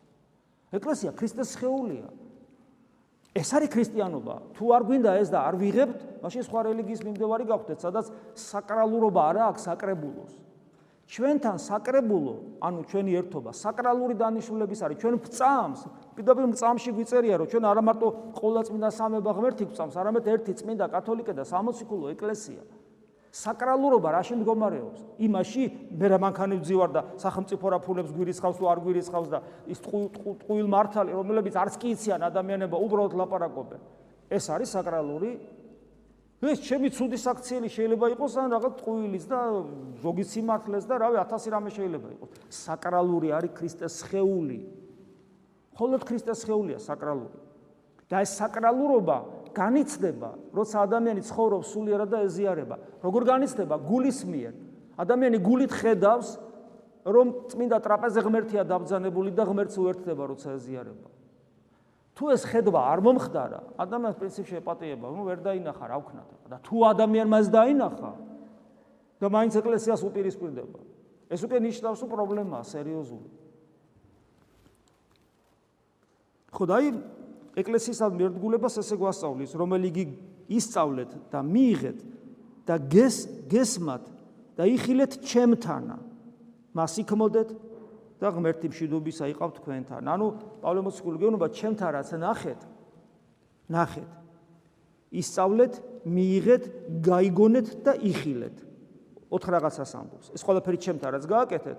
ეკლესია 0.72 1.10
ქრისტეს 1.18 1.56
შეეულია. 1.56 2.06
ეს 3.34 3.48
არის 3.54 3.70
ქრისტიანობა. 3.74 4.36
თუ 4.54 4.64
არ 4.76 4.82
გვინდა 4.88 5.10
ეს 5.22 5.28
და 5.32 5.38
არ 5.48 5.54
ვიღებთ, 5.62 5.98
მაშინ 6.22 6.42
სხვა 6.48 6.60
რელიგიის 6.68 7.00
მიმდევარი 7.06 7.44
გავხდეთ, 7.48 7.78
სადაც 7.80 8.06
საკრალურობა 8.34 9.20
არა 9.30 9.42
აქვს 9.50 9.62
საკრებულოს. 9.68 10.32
ჩვენთან 11.08 11.56
საკრებულო, 11.56 12.34
ანუ 12.60 12.80
ჩვენი 12.84 13.12
ერთობა, 13.16 13.50
საკრალური 13.56 14.14
დანიშნულების 14.20 14.80
არის. 14.84 14.96
ჩვენ 15.00 15.14
ვწამს, 15.24 15.80
პირდაპირ 16.12 16.44
მწამში 16.52 16.90
გვიწერია, 16.92 17.34
რომ 17.40 17.46
ჩვენ 17.48 17.64
არა 17.64 17.82
მარტო 17.88 18.06
ყოვლადწმინდა 18.36 18.88
სამება 18.92 19.30
ღმერთი 19.32 19.64
გვწამს, 19.72 19.94
არამედ 19.96 20.24
ერთი 20.28 20.52
წმინდა 20.60 20.84
კათოლიკე 20.92 21.32
და 21.32 21.44
სამოციქულო 21.48 22.06
ეკლესია. 22.12 22.62
საკრალურობა 23.28 24.08
რაში 24.20 24.34
მდგომარეობს? 24.40 25.00
იმაში 25.20 25.62
მე 25.96 26.06
რა 26.12 26.18
მანქანებს 26.28 26.64
ძივარ 26.68 26.90
და 26.92 27.00
სახელმწიფო 27.20 27.66
რა 27.72 27.78
ფულებს 27.84 28.10
გვირისხავს 28.12 28.56
თუ 28.56 28.64
არ 28.72 28.78
გვირისხავს 28.84 29.28
და 29.32 29.38
ის 29.68 29.78
ტყუილ 29.84 30.68
მართალი, 30.68 31.12
რომლებიც 31.12 31.54
არც 31.56 31.74
კი 31.76 31.88
იციან 31.92 32.20
ადამიანებო, 32.24 32.76
უბრალოდ 32.84 33.12
ლაპარაკობენ. 33.20 33.80
ეს 34.28 34.44
არის 34.52 34.68
საკრალური 34.76 35.30
ეს 36.38 36.60
ჩემი 36.62 36.88
ცუდი 36.94 37.18
საქციელი 37.18 37.66
შეიძლება 37.66 38.06
იყოს 38.14 38.34
ან 38.38 38.52
რაღაც 38.54 38.74
ტყუილის 38.78 39.24
და 39.26 39.38
ზოგი 39.98 40.22
სიმართლეს 40.22 40.84
და 40.86 40.94
რავი 41.02 41.18
1000 41.18 41.50
რამე 41.50 41.70
შეიძლება 41.74 42.08
იყოს. 42.14 42.30
საკრალური 42.46 43.28
არის 43.34 43.52
ქრისტეს 43.58 43.92
სხეული. 44.06 44.58
მხოლოდ 45.74 46.00
ქრისტეს 46.06 46.38
სხეულია 46.46 46.78
საკრალური. 46.78 47.34
და 48.08 48.24
ეს 48.24 48.30
საკრალურობა 48.40 49.16
განიცდება, 49.52 50.30
როცა 50.54 50.76
ადამიანი 50.86 51.22
ცხოვრობს 51.28 51.66
სულიერად 51.74 52.08
და 52.08 52.18
ეზიარება. 52.24 52.76
როგორ 53.04 53.22
განიცდება? 53.34 53.74
გულის 53.84 54.24
მიერ. 54.24 54.54
ადამიანი 54.96 55.38
გულით 55.44 55.72
ხედავს, 55.74 56.28
რომ 57.04 57.26
წმინდა 57.52 57.78
ტრაპეზე 57.84 58.20
ღმერთია 58.24 58.62
დაბძანებული 58.64 59.30
და 59.34 59.44
ღმერთს 59.44 59.76
უერთდება, 59.76 60.22
როცა 60.24 60.56
ეზიარება. 60.56 61.17
თუ 62.18 62.34
ეს 62.34 62.42
ხედვა 62.50 62.80
არ 62.90 63.00
მომხდარა, 63.06 63.60
ადამიანს 63.78 64.16
პრინციპში 64.18 64.58
ეპატიება, 64.58 65.06
ნუ 65.14 65.22
ვერ 65.22 65.38
დაინახა 65.38 65.84
რა 65.86 65.98
ვქნა 66.02 66.22
და 66.50 66.56
თუ 66.66 66.76
ადამიანმა 66.90 67.36
ეს 67.46 67.48
დაინახა 67.54 68.10
და 69.22 69.26
მაინც 69.30 69.54
ეკლესიას 69.62 70.02
უპირისპირდება. 70.02 70.80
ეს 71.30 71.40
უკვე 71.46 71.58
ნიშნავს, 71.62 71.98
რომ 72.02 72.10
პრობლემაა 72.10 72.64
სერიოზული. 72.66 73.28
ხოდაი 76.58 76.86
ეკლესიის 77.54 78.00
ამერდგულებას 78.02 78.74
ესე 78.82 78.96
გვასწავლის, 78.98 79.54
რომ 79.54 79.70
იგი 79.78 80.04
ისწავლეთ 80.48 81.10
და 81.30 81.38
მიიღეთ 81.44 81.98
და 82.66 82.74
გეს 82.82 83.16
გესმათ 83.46 84.04
და 84.58 84.62
იხილეთ 84.66 85.12
ჩემთანა. 85.22 85.96
მას 86.74 86.92
იქმოდეთ 86.98 87.48
და 88.18 88.26
ღმერთი 88.34 88.66
მშვიდობისა 88.72 89.24
იყავ 89.32 89.50
თქვენთან. 89.58 90.02
ანუ 90.10 90.26
პავლე 90.62 90.80
მოციქული 90.86 91.16
გეუბნება 91.22 91.48
ჩემთან 91.54 91.90
რაც 91.94 92.08
ნახეთ. 92.18 92.60
ნახეთ. 93.70 94.10
ისწავლეთ, 95.08 95.74
მიიღეთ, 96.04 96.62
გაიგონეთ 97.00 97.68
და 97.84 97.92
იხილეთ. 97.96 98.56
ოთხ 99.28 99.48
რაღაცას 99.54 99.92
ამბობს. 99.92 100.26
ეს 100.36 100.42
ყველაფერი 100.44 100.78
ჩემთან 100.84 101.10
რაც 101.14 101.24
გააკეთეთ, 101.28 101.78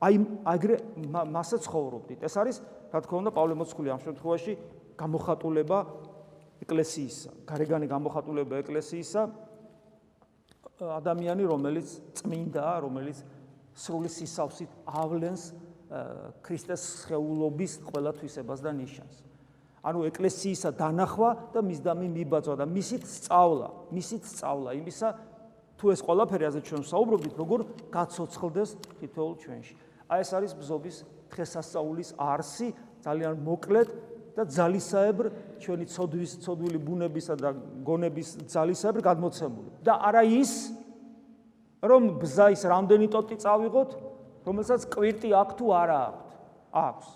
აი 0.00 0.14
აგრე 0.44 0.76
მასე 1.06 1.56
ცხოვრობდით. 1.64 2.20
ეს 2.26 2.34
არის, 2.34 2.56
რა 2.90 2.98
თქმა 3.04 3.16
უნდა, 3.22 3.30
პავლე 3.30 3.54
მოციქული 3.58 3.88
ამ 3.94 4.00
შემთხვევაში 4.02 4.52
გამოხატულება 4.98 5.78
ეკლესიისა, 6.66 7.30
გარეგანი 7.46 7.86
გამოხატულება 7.88 8.54
ეკლესიისა 8.62 9.22
ადამიანი, 10.80 11.44
რომელიც 11.44 11.88
წმინდაა, 12.16 12.76
რომელიც 12.84 13.18
სრული 13.76 14.08
სისავსით 14.08 14.70
ავლენს 14.86 15.42
ქრისტეს 16.46 16.82
შეეულობის 17.08 17.72
ყველა 17.90 18.12
თვისებას 18.14 18.60
და 18.62 18.70
ნიშანს. 18.70 19.16
ანუ 19.80 20.00
ეკლესიისა 20.10 20.70
დანახვა 20.76 21.30
და 21.56 21.60
მისდამი 21.64 22.08
მიბაძვა 22.14 22.54
და 22.60 22.66
მისით 22.68 23.04
სწავლა, 23.08 23.68
მისით 23.90 24.22
სწავლა 24.28 24.70
იმისა 24.76 25.08
თუ 25.80 25.84
ეს 25.96 26.00
ყველაფერი 26.04 26.44
ასე 26.46 26.60
ჩვენ 26.68 26.82
საუბრობთ, 26.84 27.32
როგორ 27.40 27.60
გაცოცხლდეს 27.88 28.70
თითოეულ 29.00 29.34
ჩვენში. 29.40 29.74
აი 30.12 30.18
ეს 30.20 30.30
არის 30.36 30.52
ბზობის 30.60 30.96
დღესასწაულის 31.32 32.10
არსი, 32.20 32.68
ძალიან 33.00 33.34
მოკლედ 33.40 33.88
და 34.36 34.42
ძალისაებრ 34.44 35.26
ჩვენი 35.64 35.86
ცოდვის, 35.88 36.30
ცოდვილი 36.44 36.78
ბუნებისა 36.84 37.34
და 37.40 37.50
გონების 37.82 38.28
ძალისაებრ 38.52 39.00
გადმოცემული. 39.00 39.70
და 39.80 39.92
არა 39.96 40.22
ის 40.28 40.52
რომ 41.80 42.20
ბზაის 42.20 42.62
რამდენი 42.68 43.08
ტოტი 43.08 43.36
წავიღოთ, 43.40 43.90
რომელსაც 44.46 44.80
კვირტი 44.90 45.28
აქვს 45.40 45.54
თუ 45.58 45.66
არა 45.80 45.98
აქვს. 46.08 46.30
აქვს. 46.70 47.08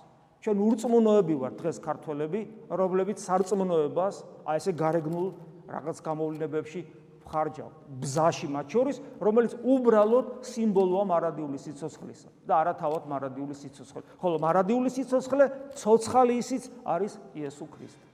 ჩვენ 0.44 0.56
ურწმუნოები 0.60 1.34
ვართ 1.40 1.54
დღეს 1.56 1.78
ქართველები, 1.80 2.40
რომლებიც 2.68 3.18
სარწმუნოებას 3.24 4.16
აი 4.44 4.56
ესე 4.60 4.72
გარეგნულ 4.76 5.28
რაღაც 5.72 5.96
გამოვლენებებში 6.04 6.80
ხარჯავთ. 7.24 7.74
ბზაში 8.04 8.48
მათ 8.52 8.66
შორის, 8.68 8.96
რომელიც 9.24 9.52
უბრალოდ 9.64 10.26
სიმბოლოა 10.44 11.04
მარადიული 11.08 11.58
სიცოცხლისა 11.64 12.28
და 12.44 12.52
არა 12.60 12.74
თავად 12.76 13.02
მარადიული 13.08 13.54
სიცოცხლე. 13.56 14.02
ხოლო 14.20 14.36
მარადიული 14.44 14.90
სიცოცხლე, 14.92 15.44
ცოცხალი 15.80 16.34
ისიც 16.44 16.68
არის 16.84 17.12
იესო 17.32 17.64
ქრისტე. 17.64 18.06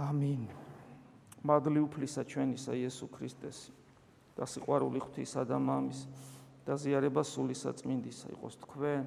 ამინ. 0.00 0.48
მადლი 1.46 1.80
უფლისა 1.86 2.26
ჩვენისა 2.26 2.72
იესო 2.76 3.06
ქრისტეს 3.14 3.70
და 4.36 4.44
სიყვარული 4.44 5.00
ღვთისა 5.00 5.46
და 5.48 5.56
მამის 5.56 6.04
და 6.70 6.76
ზიარება 6.78 7.22
სული 7.26 7.54
საწმინდისა 7.58 8.30
იყოს 8.30 8.54
თქვენ 8.62 9.02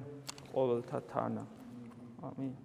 ყოველთა 0.52 0.98
თანა. 1.08 1.44
ამინ. 2.28 2.63